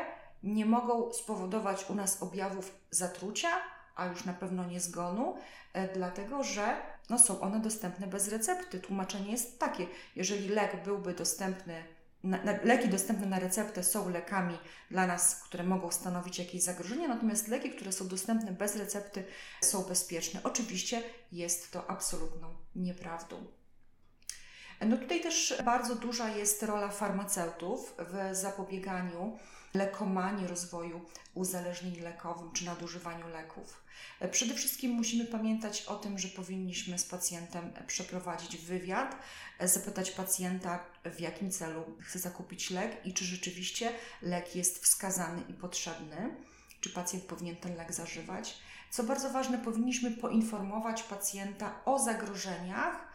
nie 0.43 0.67
mogą 0.67 1.13
spowodować 1.13 1.91
u 1.91 1.95
nas 1.95 2.23
objawów 2.23 2.75
zatrucia, 2.91 3.49
a 3.97 4.07
już 4.07 4.25
na 4.25 4.33
pewno 4.33 4.67
nie 4.67 4.81
zgonu, 4.81 5.37
e, 5.73 5.89
dlatego 5.95 6.43
że 6.43 6.77
no, 7.11 7.19
są 7.19 7.41
one 7.41 7.61
dostępne 7.61 8.07
bez 8.07 8.29
recepty. 8.29 8.81
Tłumaczenie 8.81 9.33
jest 9.33 9.59
takie: 9.59 9.87
jeżeli 10.17 10.49
lek 10.49 10.85
byłby 10.85 11.15
dostępny, 11.15 11.85
na, 12.25 12.45
na, 12.45 12.53
leki 12.63 12.89
dostępne 12.89 13.27
na 13.27 13.39
receptę 13.39 13.85
są 13.85 14.09
lekami 14.09 14.59
dla 14.91 15.07
nas, 15.07 15.43
które 15.43 15.65
mogą 15.65 15.91
stanowić 15.91 16.39
jakieś 16.39 16.63
zagrożenie, 16.63 17.09
natomiast 17.09 17.49
leki, 17.49 17.71
które 17.71 17.93
są 17.93 18.09
dostępne 18.09 18.53
bez 18.53 18.77
recepty, 18.77 19.25
są 19.61 19.83
bezpieczne. 19.83 20.41
Oczywiście 20.45 21.03
jest 21.33 21.73
to 21.73 21.91
absolutną 21.91 22.57
nieprawdą. 22.77 23.47
No 24.81 24.97
tutaj 24.97 25.21
też 25.21 25.63
bardzo 25.65 25.95
duża 25.95 26.29
jest 26.29 26.63
rola 26.63 26.89
farmaceutów 26.89 27.95
w 27.99 28.35
zapobieganiu 28.37 29.39
lekomanii, 29.75 30.47
rozwoju 30.47 31.01
uzależnień 31.35 32.01
lekowym 32.01 32.53
czy 32.53 32.65
nadużywaniu 32.65 33.29
leków. 33.29 33.85
Przede 34.31 34.55
wszystkim 34.55 34.91
musimy 34.91 35.25
pamiętać 35.25 35.83
o 35.83 35.97
tym, 35.97 36.19
że 36.19 36.29
powinniśmy 36.29 36.99
z 36.99 37.05
pacjentem 37.05 37.73
przeprowadzić 37.87 38.57
wywiad, 38.57 39.17
zapytać 39.61 40.11
pacjenta, 40.11 40.85
w 41.05 41.21
jakim 41.21 41.51
celu 41.51 41.85
chce 42.01 42.19
zakupić 42.19 42.71
lek 42.71 43.07
i 43.07 43.15
czy 43.15 43.25
rzeczywiście 43.25 43.93
lek 44.23 44.57
jest 44.57 44.85
wskazany 44.85 45.43
i 45.49 45.55
potrzebny, 45.55 46.37
czy 46.81 46.91
pacjent 46.91 47.25
powinien 47.25 47.57
ten 47.57 47.77
lek 47.77 47.93
zażywać. 47.93 48.59
Co 48.91 49.03
bardzo 49.05 49.31
ważne, 49.31 49.59
powinniśmy 49.59 50.11
poinformować 50.11 51.03
pacjenta 51.03 51.85
o 51.85 51.99
zagrożeniach 51.99 53.09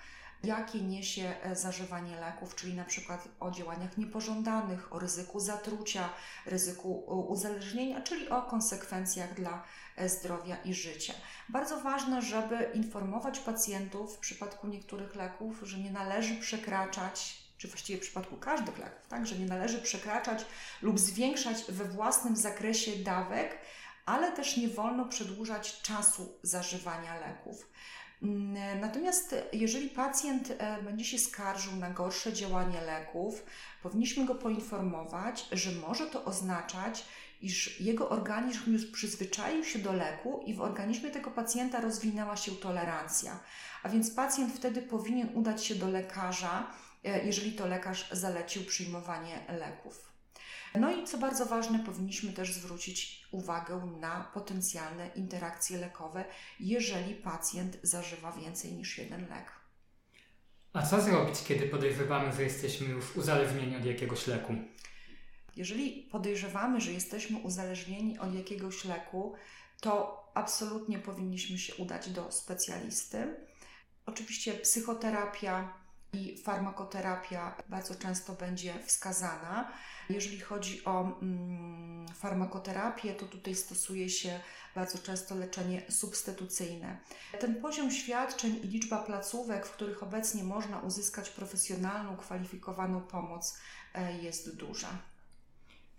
jakie 0.44 0.82
niesie 0.82 1.36
e, 1.44 1.56
zażywanie 1.56 2.20
leków, 2.20 2.56
czyli 2.56 2.74
na 2.74 2.86
przykład 2.86 3.28
o 3.40 3.52
działaniach 3.52 3.98
niepożądanych, 3.98 4.94
o 4.94 5.00
ryzyku 5.00 5.40
zatrucia, 5.40 6.10
ryzyku 6.46 6.94
uzależnienia, 7.30 8.02
czyli 8.02 8.30
o 8.30 8.42
konsekwencjach 8.42 9.34
dla 9.34 9.64
e, 9.96 10.10
zdrowia 10.10 10.58
i 10.66 10.74
życia. 10.74 11.14
Bardzo 11.50 11.80
ważne, 11.80 12.22
żeby 12.22 12.70
informować 12.74 13.40
pacjentów 13.40 14.16
w 14.16 14.20
przypadku 14.20 14.68
niektórych 14.68 15.16
leków, 15.16 15.60
że 15.64 15.78
nie 15.78 15.92
należy 15.92 16.36
przekraczać 16.36 17.44
czy 17.58 17.68
właściwie 17.68 18.00
w 18.00 18.02
przypadku 18.02 18.38
każdych 18.38 18.78
leków, 18.78 19.08
tak, 19.08 19.28
że 19.28 19.36
nie 19.36 19.46
należy 19.46 19.82
przekraczać 19.82 20.46
lub 20.82 21.00
zwiększać 21.00 21.64
we 21.70 21.86
własnym 21.86 22.36
zakresie 22.36 22.92
dawek, 22.92 23.58
ale 24.06 24.32
też 24.32 24.58
nie 24.58 24.68
wolno 24.68 25.06
przedłużać 25.06 25.82
czasu 25.82 26.40
zażywania 26.42 27.20
leków. 27.20 27.68
Mm, 28.24 28.80
natomiast 28.80 29.36
jeżeli 29.54 29.90
pacjent 29.90 30.54
e, 30.58 30.84
będzie 30.84 31.06
się 31.06 31.20
skarżył 31.20 31.76
na 31.76 31.90
gorsze 31.90 32.34
działanie 32.34 32.82
leków, 32.82 33.44
powinniśmy 33.84 34.26
go 34.26 34.36
poinformować, 34.36 35.48
że 35.52 35.72
może 35.72 36.08
to 36.08 36.26
oznaczać, 36.26 37.06
iż 37.42 37.82
jego 37.82 38.10
organizm 38.10 38.74
już 38.74 38.86
przyzwyczaił 38.86 39.64
się 39.64 39.80
do 39.80 39.94
leku 39.94 40.44
i 40.46 40.54
w 40.54 40.62
organizmie 40.62 41.12
tego 41.12 41.32
pacjenta 41.32 41.82
rozwinęła 41.82 42.38
się 42.38 42.52
tolerancja. 42.52 43.40
A 43.84 43.90
więc 43.90 44.12
pacjent 44.12 44.54
wtedy 44.54 44.82
powinien 44.82 45.30
udać 45.34 45.66
się 45.66 45.76
do 45.76 45.90
lekarza, 45.90 46.68
e, 47.04 47.26
jeżeli 47.26 47.54
to 47.54 47.68
lekarz 47.68 48.10
zalecił 48.12 48.66
przyjmowanie 48.66 49.40
leków. 49.60 50.13
No 50.80 50.96
i 50.96 51.04
co 51.04 51.18
bardzo 51.18 51.46
ważne, 51.46 51.80
powinniśmy 51.80 52.34
też 52.34 52.54
zwrócić 52.54 53.28
uwagę 53.32 53.98
na 54.00 54.32
potencjalne 54.34 55.08
interakcje 55.16 55.78
lekowe, 55.78 56.26
jeżeli 56.60 57.16
pacjent 57.16 57.78
zażywa 57.84 58.32
więcej 58.32 58.74
niż 58.74 58.98
jeden 58.98 59.22
lek. 59.30 59.52
A 60.74 60.82
co 60.86 61.02
zrobić, 61.02 61.44
kiedy 61.44 61.68
podejrzewamy, 61.68 62.34
że 62.34 62.44
jesteśmy 62.44 62.88
już 62.88 63.16
uzależnieni 63.16 63.76
od 63.76 63.86
jakiegoś 63.86 64.28
leku? 64.28 64.54
Jeżeli 65.56 66.08
podejrzewamy, 66.12 66.82
że 66.82 66.92
jesteśmy 66.92 67.38
uzależnieni 67.38 68.20
od 68.20 68.36
jakiegoś 68.36 68.86
leku, 68.86 69.34
to 69.82 70.24
absolutnie 70.34 71.00
powinniśmy 71.00 71.58
się 71.58 71.76
udać 71.76 72.10
do 72.10 72.32
specjalisty. 72.32 73.36
Oczywiście 74.06 74.54
psychoterapia 74.54 75.83
i 76.14 76.38
farmakoterapia 76.38 77.56
bardzo 77.70 77.96
często 77.96 78.34
będzie 78.34 78.74
wskazana. 78.86 79.72
Jeżeli 80.10 80.40
chodzi 80.40 80.86
o 80.86 81.20
mm, 81.22 82.08
farmakoterapię, 82.08 83.14
to 83.14 83.26
tutaj 83.26 83.56
stosuje 83.56 84.10
się 84.10 84.40
bardzo 84.76 84.98
często 84.98 85.36
leczenie 85.36 85.82
substytucyjne. 85.90 86.98
Ten 87.40 87.62
poziom 87.62 87.92
świadczeń 87.92 88.60
i 88.64 88.68
liczba 88.68 89.04
placówek, 89.04 89.66
w 89.66 89.72
których 89.72 90.04
obecnie 90.04 90.44
można 90.44 90.80
uzyskać 90.80 91.30
profesjonalną, 91.30 92.18
kwalifikowaną 92.18 93.02
pomoc, 93.02 93.58
e, 93.94 94.18
jest 94.18 94.56
duża. 94.56 94.88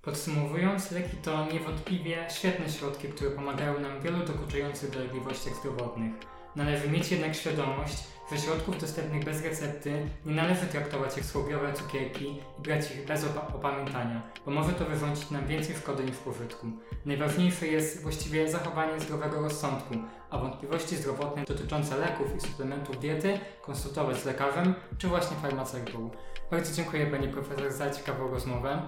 Podsumowując, 0.02 0.90
leki 0.90 1.16
to 1.16 1.46
niewątpliwie 1.52 2.26
świetne 2.30 2.70
środki, 2.70 3.08
które 3.08 3.30
pomagają 3.30 3.80
nam 3.80 4.00
w 4.00 4.02
wielu 4.02 4.26
dokuczających 4.26 4.90
dolegliwościach 4.90 5.54
zdrowotnych. 5.54 6.34
Należy 6.57 6.90
mieć 6.90 7.11
jednak 7.11 7.34
świadomość, 7.34 8.05
że 8.32 8.38
środków 8.38 8.80
dostępnych 8.80 9.24
bez 9.24 9.44
recepty 9.44 10.09
nie 10.26 10.34
należy 10.34 10.66
traktować 10.66 11.16
jak 11.16 11.26
słowiowe 11.26 11.72
cukierki 11.72 12.24
i 12.59 12.62
brać 12.62 12.90
ich 12.90 13.07
bez 13.07 13.24
opamiętania, 13.55 14.22
bo 14.46 14.50
może 14.50 14.72
to 14.72 14.84
wyrządzić 14.84 15.30
nam 15.30 15.46
więcej 15.46 15.76
szkody 15.76 16.05
niż 16.05 16.16
pożytku. 16.16 16.66
Najważniejsze 17.07 17.66
jest 17.66 18.02
właściwie 18.02 18.50
zachowanie 18.50 19.00
zdrowego 19.00 19.40
rozsądku, 19.40 19.94
a 20.30 20.38
wątpliwości 20.38 20.96
zdrowotne 20.96 21.44
dotyczące 21.44 21.98
leków 21.98 22.36
i 22.36 22.40
suplementów 22.40 23.00
diety 23.00 23.38
konsultować 23.62 24.16
z 24.16 24.24
lekarzem 24.24 24.74
czy 24.98 25.09
właśnie 25.09 25.36
farmaceutą. 25.36 26.11
Bardzo 26.50 26.74
dziękuję 26.74 27.07
Pani 27.07 27.28
Profesor 27.28 27.72
za 27.72 27.90
ciekawą 27.90 28.30
rozmowę. 28.30 28.82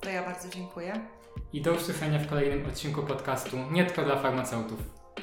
To 0.00 0.10
ja 0.10 0.24
bardzo 0.24 0.48
dziękuję. 0.48 1.00
I 1.52 1.62
do 1.62 1.72
usłyszenia 1.72 2.18
w 2.18 2.26
kolejnym 2.26 2.66
odcinku 2.66 3.02
podcastu 3.02 3.56
Nie 3.70 3.84
tylko 3.86 4.02
dla 4.02 4.22
farmaceutów. 4.22 5.01